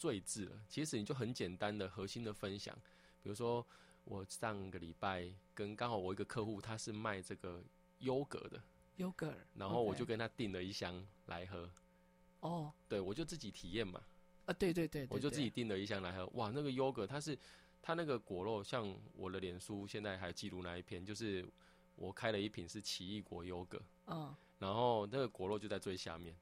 [0.00, 0.62] 赘字了。
[0.68, 2.72] 其实你就很简单的核心的分享，
[3.20, 3.66] 比如说
[4.04, 7.60] 我上个礼拜跟刚好我一个客户，他是卖这个
[7.98, 8.62] 优格的
[8.98, 11.68] 优格，然后我就跟他订了一箱来喝。
[12.40, 14.00] 哦，对，我就自己体验嘛。
[14.46, 16.26] 啊，对对对，对，我就自己订了一箱来喝。
[16.34, 17.38] 哇，那个优格它是
[17.82, 21.46] 它那个果肉，像我的脸书现在还记录那一篇，就是
[21.96, 23.78] 我开了一瓶是奇异果优格。
[24.06, 24.34] 嗯。
[24.58, 26.34] 然后那个果肉就在最下面。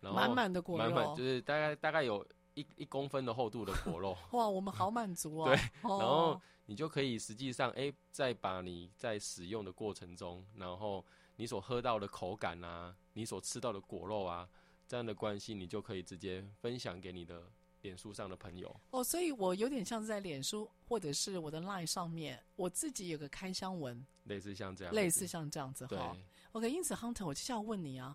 [0.00, 0.84] 然后满满的果肉。
[0.84, 4.16] 满满就是大概大概有一一公分的厚度的果肉。
[4.32, 5.46] 哇，我们好满足哦。
[5.48, 5.56] 对。
[5.82, 11.04] 然后你就可以实际上，哎，再把你在使用的过程中，然后
[11.36, 14.46] 你所喝到的口感啊，你所吃到的果肉啊。
[14.92, 17.42] 这样的关系，你就可以直接分享给你的
[17.80, 19.02] 脸书上的朋友哦。
[19.02, 26.14] 所以我有点像是在脸书或者是我的 Line 上面，我自己有个开箱文，类似像这样，类似像这样子哈。
[26.50, 28.14] OK，因此 Hunter，我接下来问你啊，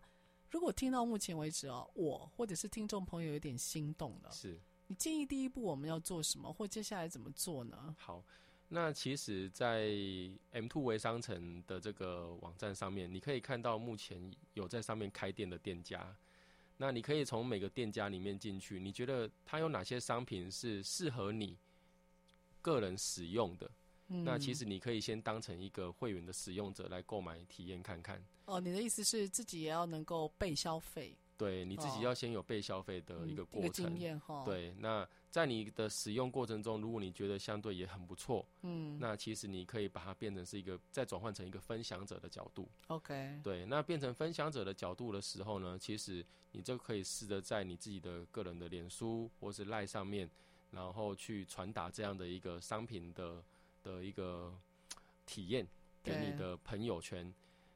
[0.52, 7.96] 如果听到目前为止哦，我或者是听众朋友有点心动了，是你建议第一步我们要做什么，或接下来怎么做呢？
[7.98, 8.24] 好，
[8.68, 9.90] 那其实，在
[10.52, 16.16] M Two 微商城的这个网站上面，你可以看到目前有在上面开店的店家。
[16.78, 21.58] 那你可以从每个店家里面进去，你觉得它有哪些商品是适合你
[22.62, 23.70] 个人使用的？
[24.10, 24.24] 嗯。
[24.24, 28.24] 那其实你可以先当成一个会员的使用者来购买体验看看。
[28.46, 31.18] 哦，你的意思是自己也要能够被消费？
[31.36, 34.44] 对，你自己要先有被消费的一个过程，哦嗯、一个经验哈。
[34.46, 42.68] 对，那在你的使用过程中，如果你觉得相对也很不错，嗯，那其实你可以把它变成是一个，再转换成一个分享者的角度。
[42.88, 43.40] OK。
[43.44, 50.30] 对，那变成分享者的角度的时候呢，其实你就可以试着在你自己的个人的脸书或是赖上面，
[50.72, 53.44] 然后去传达这样的一个商品的
[53.84, 54.58] 的一个
[55.26, 55.68] 体验
[56.02, 57.32] 给你的朋友圈。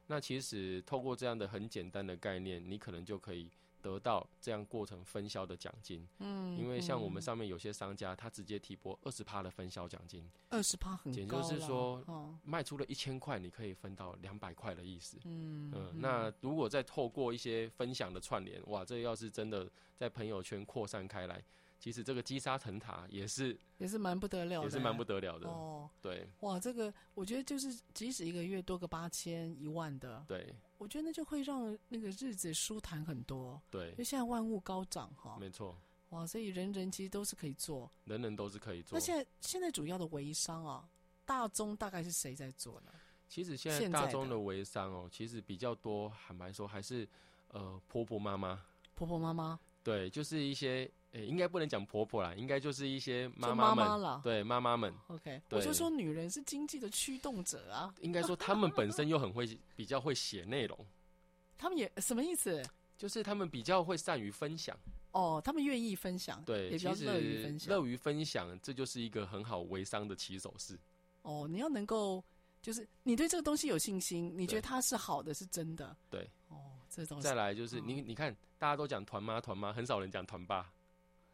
[0.07, 3.49] 那其实透过这样的很简单的概念，你可能就可以
[3.81, 6.07] 得到这样过程分销的奖金。
[6.19, 10.23] 嗯，因为像我们上面有些商家，他直接提拨二十趴的分销奖金。
[10.49, 11.43] 二十趴很高了。
[11.43, 15.17] 也就是说，卖出了一千块，你可以分到两百块的意思。
[15.25, 15.99] 嗯嗯。
[15.99, 21.43] 那如果再透过一些分享的串联，哇，这要是真的在朋友圈扩散开来。
[21.79, 25.89] 其实这个积沙成塔也是也是蛮不得了的，也是蛮不得了的哦。
[25.99, 33.61] 对，哇，这个我觉得就是即使一个月多个八千一万的，对，我觉得那就会让那个日子舒坦很多。
[33.69, 35.77] 对，因为现在万物高涨哈，没错。
[36.09, 38.97] 哇，所以人人其实都是可以做，人人都是可以做。
[38.97, 40.89] 那现在现在主要的微商啊，
[41.23, 42.91] 大宗大概是谁在做呢？
[43.29, 47.07] 其实现在大宗的微商哦，其实比较多，坦白说还是
[47.49, 48.65] 呃婆婆妈妈，
[48.95, 50.91] 婆婆妈妈，对，就是一些。
[51.11, 54.93] 诶、欸，应该不能讲婆婆啦，应该就是一些妈妈们，妈妈对妈妈们。
[55.07, 57.93] OK，我就说女人是经济的驱动者啊。
[57.99, 59.45] 应该说他们本身又很会，
[59.75, 60.85] 比较会写内容。
[61.57, 62.63] 他们也什么意思？
[62.97, 64.77] 就是他们比较会善于分享。
[65.11, 67.69] 哦，他们愿意分享，对，也比较乐于分享。
[67.75, 70.79] 乐于分享，这就是一个很好微商的起手式。
[71.23, 72.23] 哦，你要能够，
[72.61, 75.93] 就是你对这个东西有信心，你觉得它是好的，是真的。
[76.09, 76.29] 对。
[76.47, 76.55] 哦，
[76.89, 77.23] 这东西。
[77.23, 80.71] 再来就是、哦、你，你看，大家都讲团妈团妈，很少人讲团爸。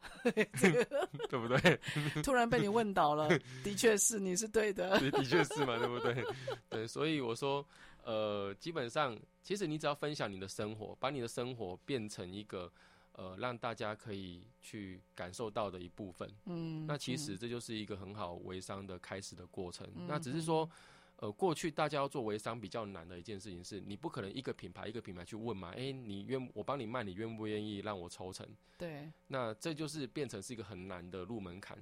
[0.23, 1.79] 对不对？
[2.23, 3.27] 突然被你问倒了，
[3.63, 6.23] 的确是你是对的，的确是嘛，对不对？
[6.69, 7.65] 对，所以我说，
[8.03, 12.71] 呃，基本上，其实你只要分享你的生活，把你的生活变成一个
[13.13, 19.87] 呃，让大家可以去感受到的一部分，嗯，那其实这就是一个很好微商的开始的过程。
[19.95, 20.69] 嗯、那只是说。
[21.17, 28.47] 呃，过去大家要做微商比较难的一件事情是，你不可能一个品牌一个品牌去问嘛，哎、欸，你愿我帮你卖，你愿不愿意让我抽成？
[28.77, 31.77] 对，那这就是变成是一个很难的入门槛。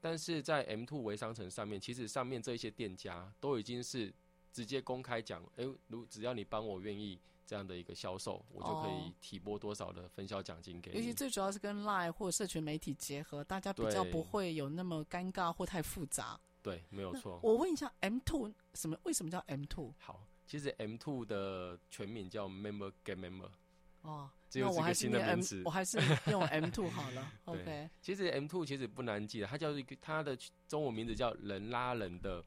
[0.00, 4.10] 但是在 M Two 微商城上面，其实上面这一些店家都已经是
[4.52, 10.96] 直接公开讲，哎、欸，如只要你帮我愿意这样的一个销售，我就可以提拨多少的分销奖金给你。
[10.96, 16.40] 尤其最主要是跟 Line 或社群媒体结合，大家比较不会有那么尴尬或太复杂。
[16.62, 17.38] 对，没有错。
[17.42, 18.98] 我问一下，M two 什么？
[19.04, 19.94] 为什么叫 M two？
[19.98, 23.50] 好，其实 M two 的全名叫 Member Get Member。
[24.02, 25.62] 哦，这是一个新的名词。
[25.64, 25.98] 我还是
[26.30, 27.32] 用 M two 好了。
[27.46, 27.90] OK。
[28.00, 30.36] 其实 M two 其实不难记的，它叫一个它的
[30.66, 32.44] 中文名字叫人拉人的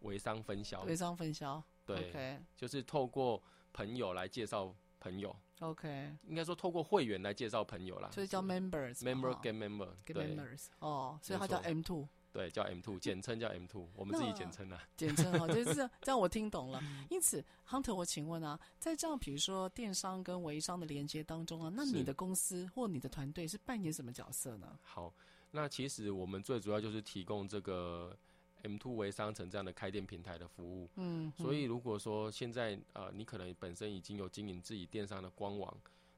[0.00, 0.82] 微商分销。
[0.82, 1.62] 微商分销。
[1.86, 2.12] 对。
[2.12, 2.38] Okay.
[2.56, 3.42] 就是透过
[3.72, 5.34] 朋友来介绍朋友。
[5.60, 6.16] OK。
[6.24, 8.10] 应该说透过会员来介绍朋友啦。
[8.10, 8.98] 所以叫 Members。
[8.98, 9.94] Member Get Member。
[10.04, 10.66] Get Members。
[10.80, 12.08] 哦，所以它叫 M two。
[12.30, 14.80] 对，叫 M two，简称叫 M two，我们自己简称啊。
[14.96, 16.80] 简称哈， 就是这样，这样我听懂了。
[17.08, 24.78] 因此，Hunter，我请问啊，在这样比如说电商跟微商的连接当中啊，那你的公司或你的团队是扮演什么角色呢？
[24.82, 25.12] 好，
[25.50, 28.14] 那其实我们最主要就是提供这个
[28.62, 30.88] M two 微商城这样的开店平台的服务。
[30.96, 35.74] 嗯，所以如果说现在呃，你可能本身已经有经营自己电商的官网，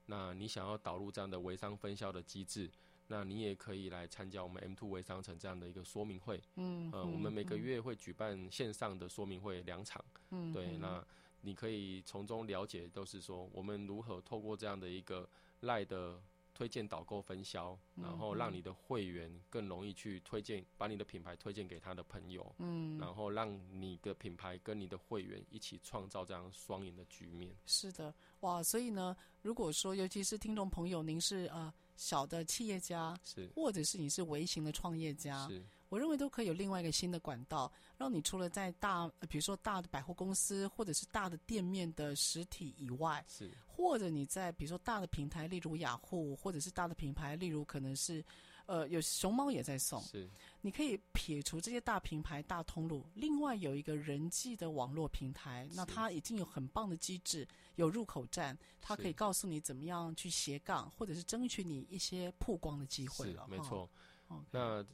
[0.07, 2.69] 那你想要导入这样的微商分销的机制。
[3.11, 6.41] 那你也可以来参加我们 M Two 微商城这样的一个说明会。
[6.55, 10.05] 嗯，呃，我们每个月会举办线上的说明会两场。
[10.31, 11.05] 嗯，对，那
[11.41, 16.23] 你可以从中了解，都是说我们如何透过这样的一个赖的。
[16.53, 27.51] 推荐导购分销，然后让你的会员更容易去推荐，把你的品牌推荐给他的朋友，嗯，然后让你的品牌跟你的会员一起创造这样双赢的局面。
[27.65, 35.63] 是的，哇，所以呢，如果说尤其是听众朋友，您是呃小的企业家，是，或者是你是微型的创业家，是。
[35.91, 48.25] 我认为都可以有另外一个新的管道，让你除了在大，比如说大的百货公司或者是大的店面的实体以外，是，或者你在比如说大的平台，例如雅虎，或者是大的品牌，例如可能是，
[48.71, 57.45] 呃，有熊猫也在送，是，你可以撇除这些大品牌、大通路，另外有一个人际的网络平台，那它已经有很棒的机制，
[57.75, 63.91] 有入口站，它可以告诉你怎么样去斜杠，或者是争取你一些曝光的机会了，没错，
[64.29, 64.87] 哦，那。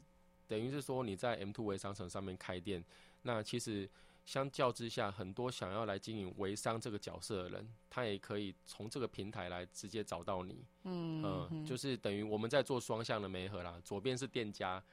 [0.49, 2.81] 等于是说你在 M Two 微商城上面开店，
[3.21, 3.89] 那其实
[4.27, 10.65] 相较之下，很多想要来经营微商这个角色的人，他也可以从这个平台来直接找到你。
[10.83, 13.81] 嗯，就是等于我们在做双向的媒合啦。
[13.83, 14.83] 左边是店家，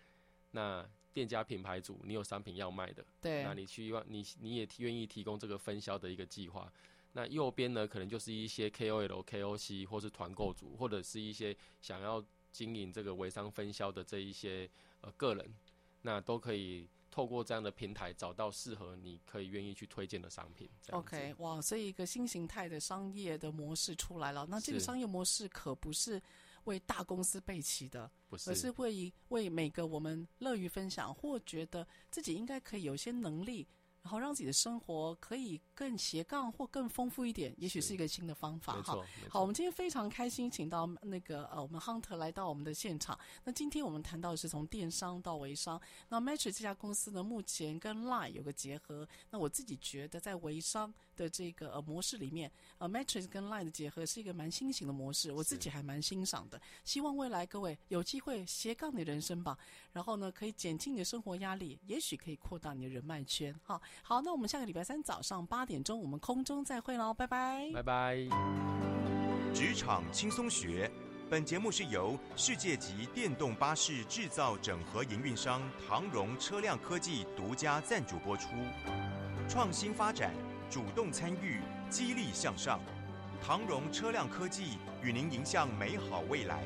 [0.53, 6.72] 那店家品牌组，你有商品要卖的，对，那你希望你你也愿意提供这个分销的一个计划。
[7.14, 14.70] 那右边呢，可能就是一些 KOL、KOC 或是团购组，或者是一些想要经营这个微商分销的这一些。
[15.01, 15.55] 呃，个人
[16.01, 20.69] 那都可以透过这样的平台找到适合你可以愿意去推荐的商品。
[20.91, 24.45] OK，哇，所以一个新形态的商业的模式出来了。
[24.51, 26.21] 那这个商业模式可不是
[26.65, 33.65] 为大公司备齐的，不是，而是为为每个我们乐于分享或觉得自己应该可以有些能力。
[34.05, 39.03] 然后让自己的生活可以更斜杠或更丰富一点，也许是一个新的方法哈。
[39.31, 43.19] 好，我们今天非常开心，请到那个呃，我们 Hunter 来到我们的现场。
[43.45, 45.81] 那今天我们谈到的是从电商到微商。
[46.11, 49.09] 那 Matrix 这家公司呢，目前跟 Line 有个结合。
[49.31, 56.61] 那我自己觉得，在微商的这个呃模式里面，呃，Matrix 跟 Line 的结合是一个蛮新型的模式，我自己还蛮欣赏的。
[56.85, 59.57] 希望未来各位有机会斜杠你的人生吧，
[59.93, 63.81] 然后呢，可以减轻你的生活压力，也许可以扩大你的人脉圈哈。
[64.03, 68.17] 好，那我们下个礼拜三早上八点钟，我们空中再会喽，拜拜，拜拜。
[69.55, 70.91] 职场轻松学，
[71.31, 78.49] 本节目是由世界级电动巴士制造整合营运商唐荣车辆科技独家赞助播出。
[79.49, 80.35] 创新发展，
[80.75, 82.81] 主动参与，激励向上。
[83.41, 86.64] 唐荣车辆科技与您迎向美好未来。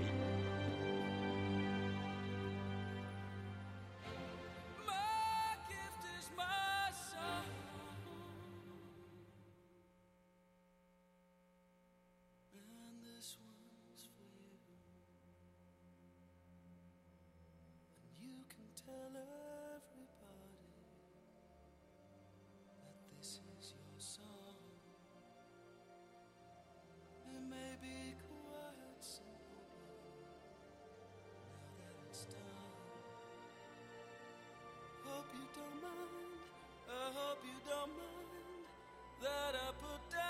[37.38, 38.66] hope you don't mind
[39.22, 40.27] that I put down.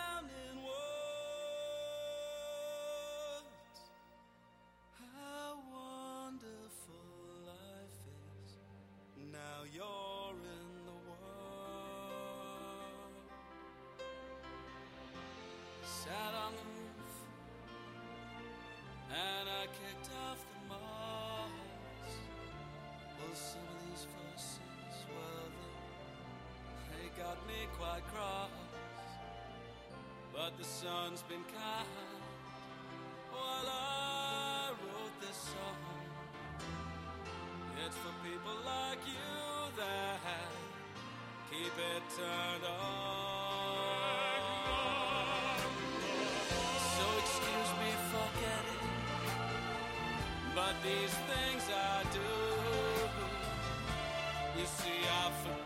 [27.78, 28.50] Quite cross,
[30.32, 31.86] but the sun's been kind
[33.30, 35.76] while I wrote this song.
[37.84, 40.20] It's for people like you that
[41.50, 43.18] keep it turned on.
[46.96, 48.86] So excuse me for getting,
[50.54, 52.32] but these things I do.
[54.58, 55.57] You see, I've forgotten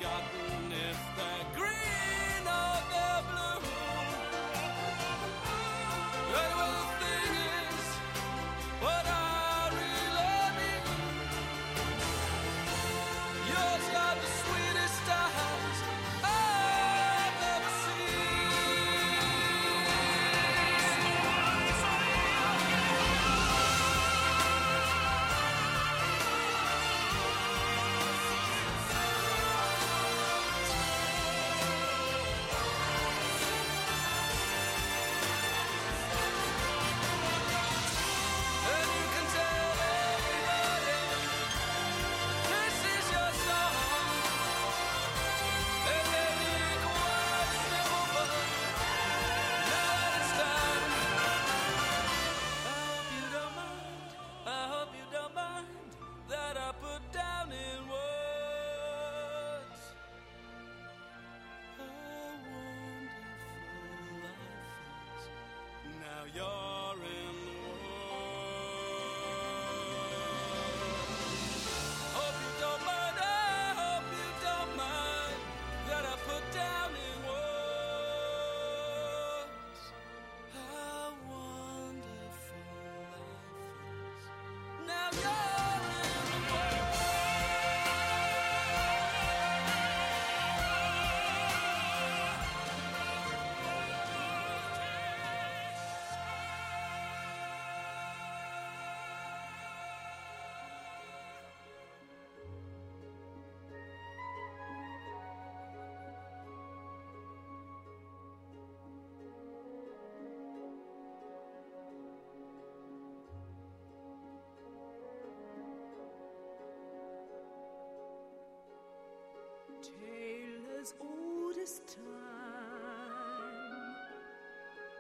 [119.83, 121.97] tale as old as time,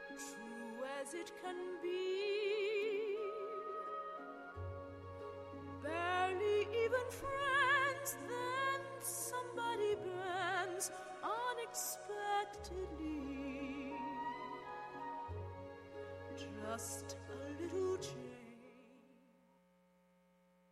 [0.09, 3.17] true as it can be.
[5.83, 10.91] Barely even friends, then somebody bends
[11.23, 13.95] unexpectedly.
[16.37, 18.32] Just a little change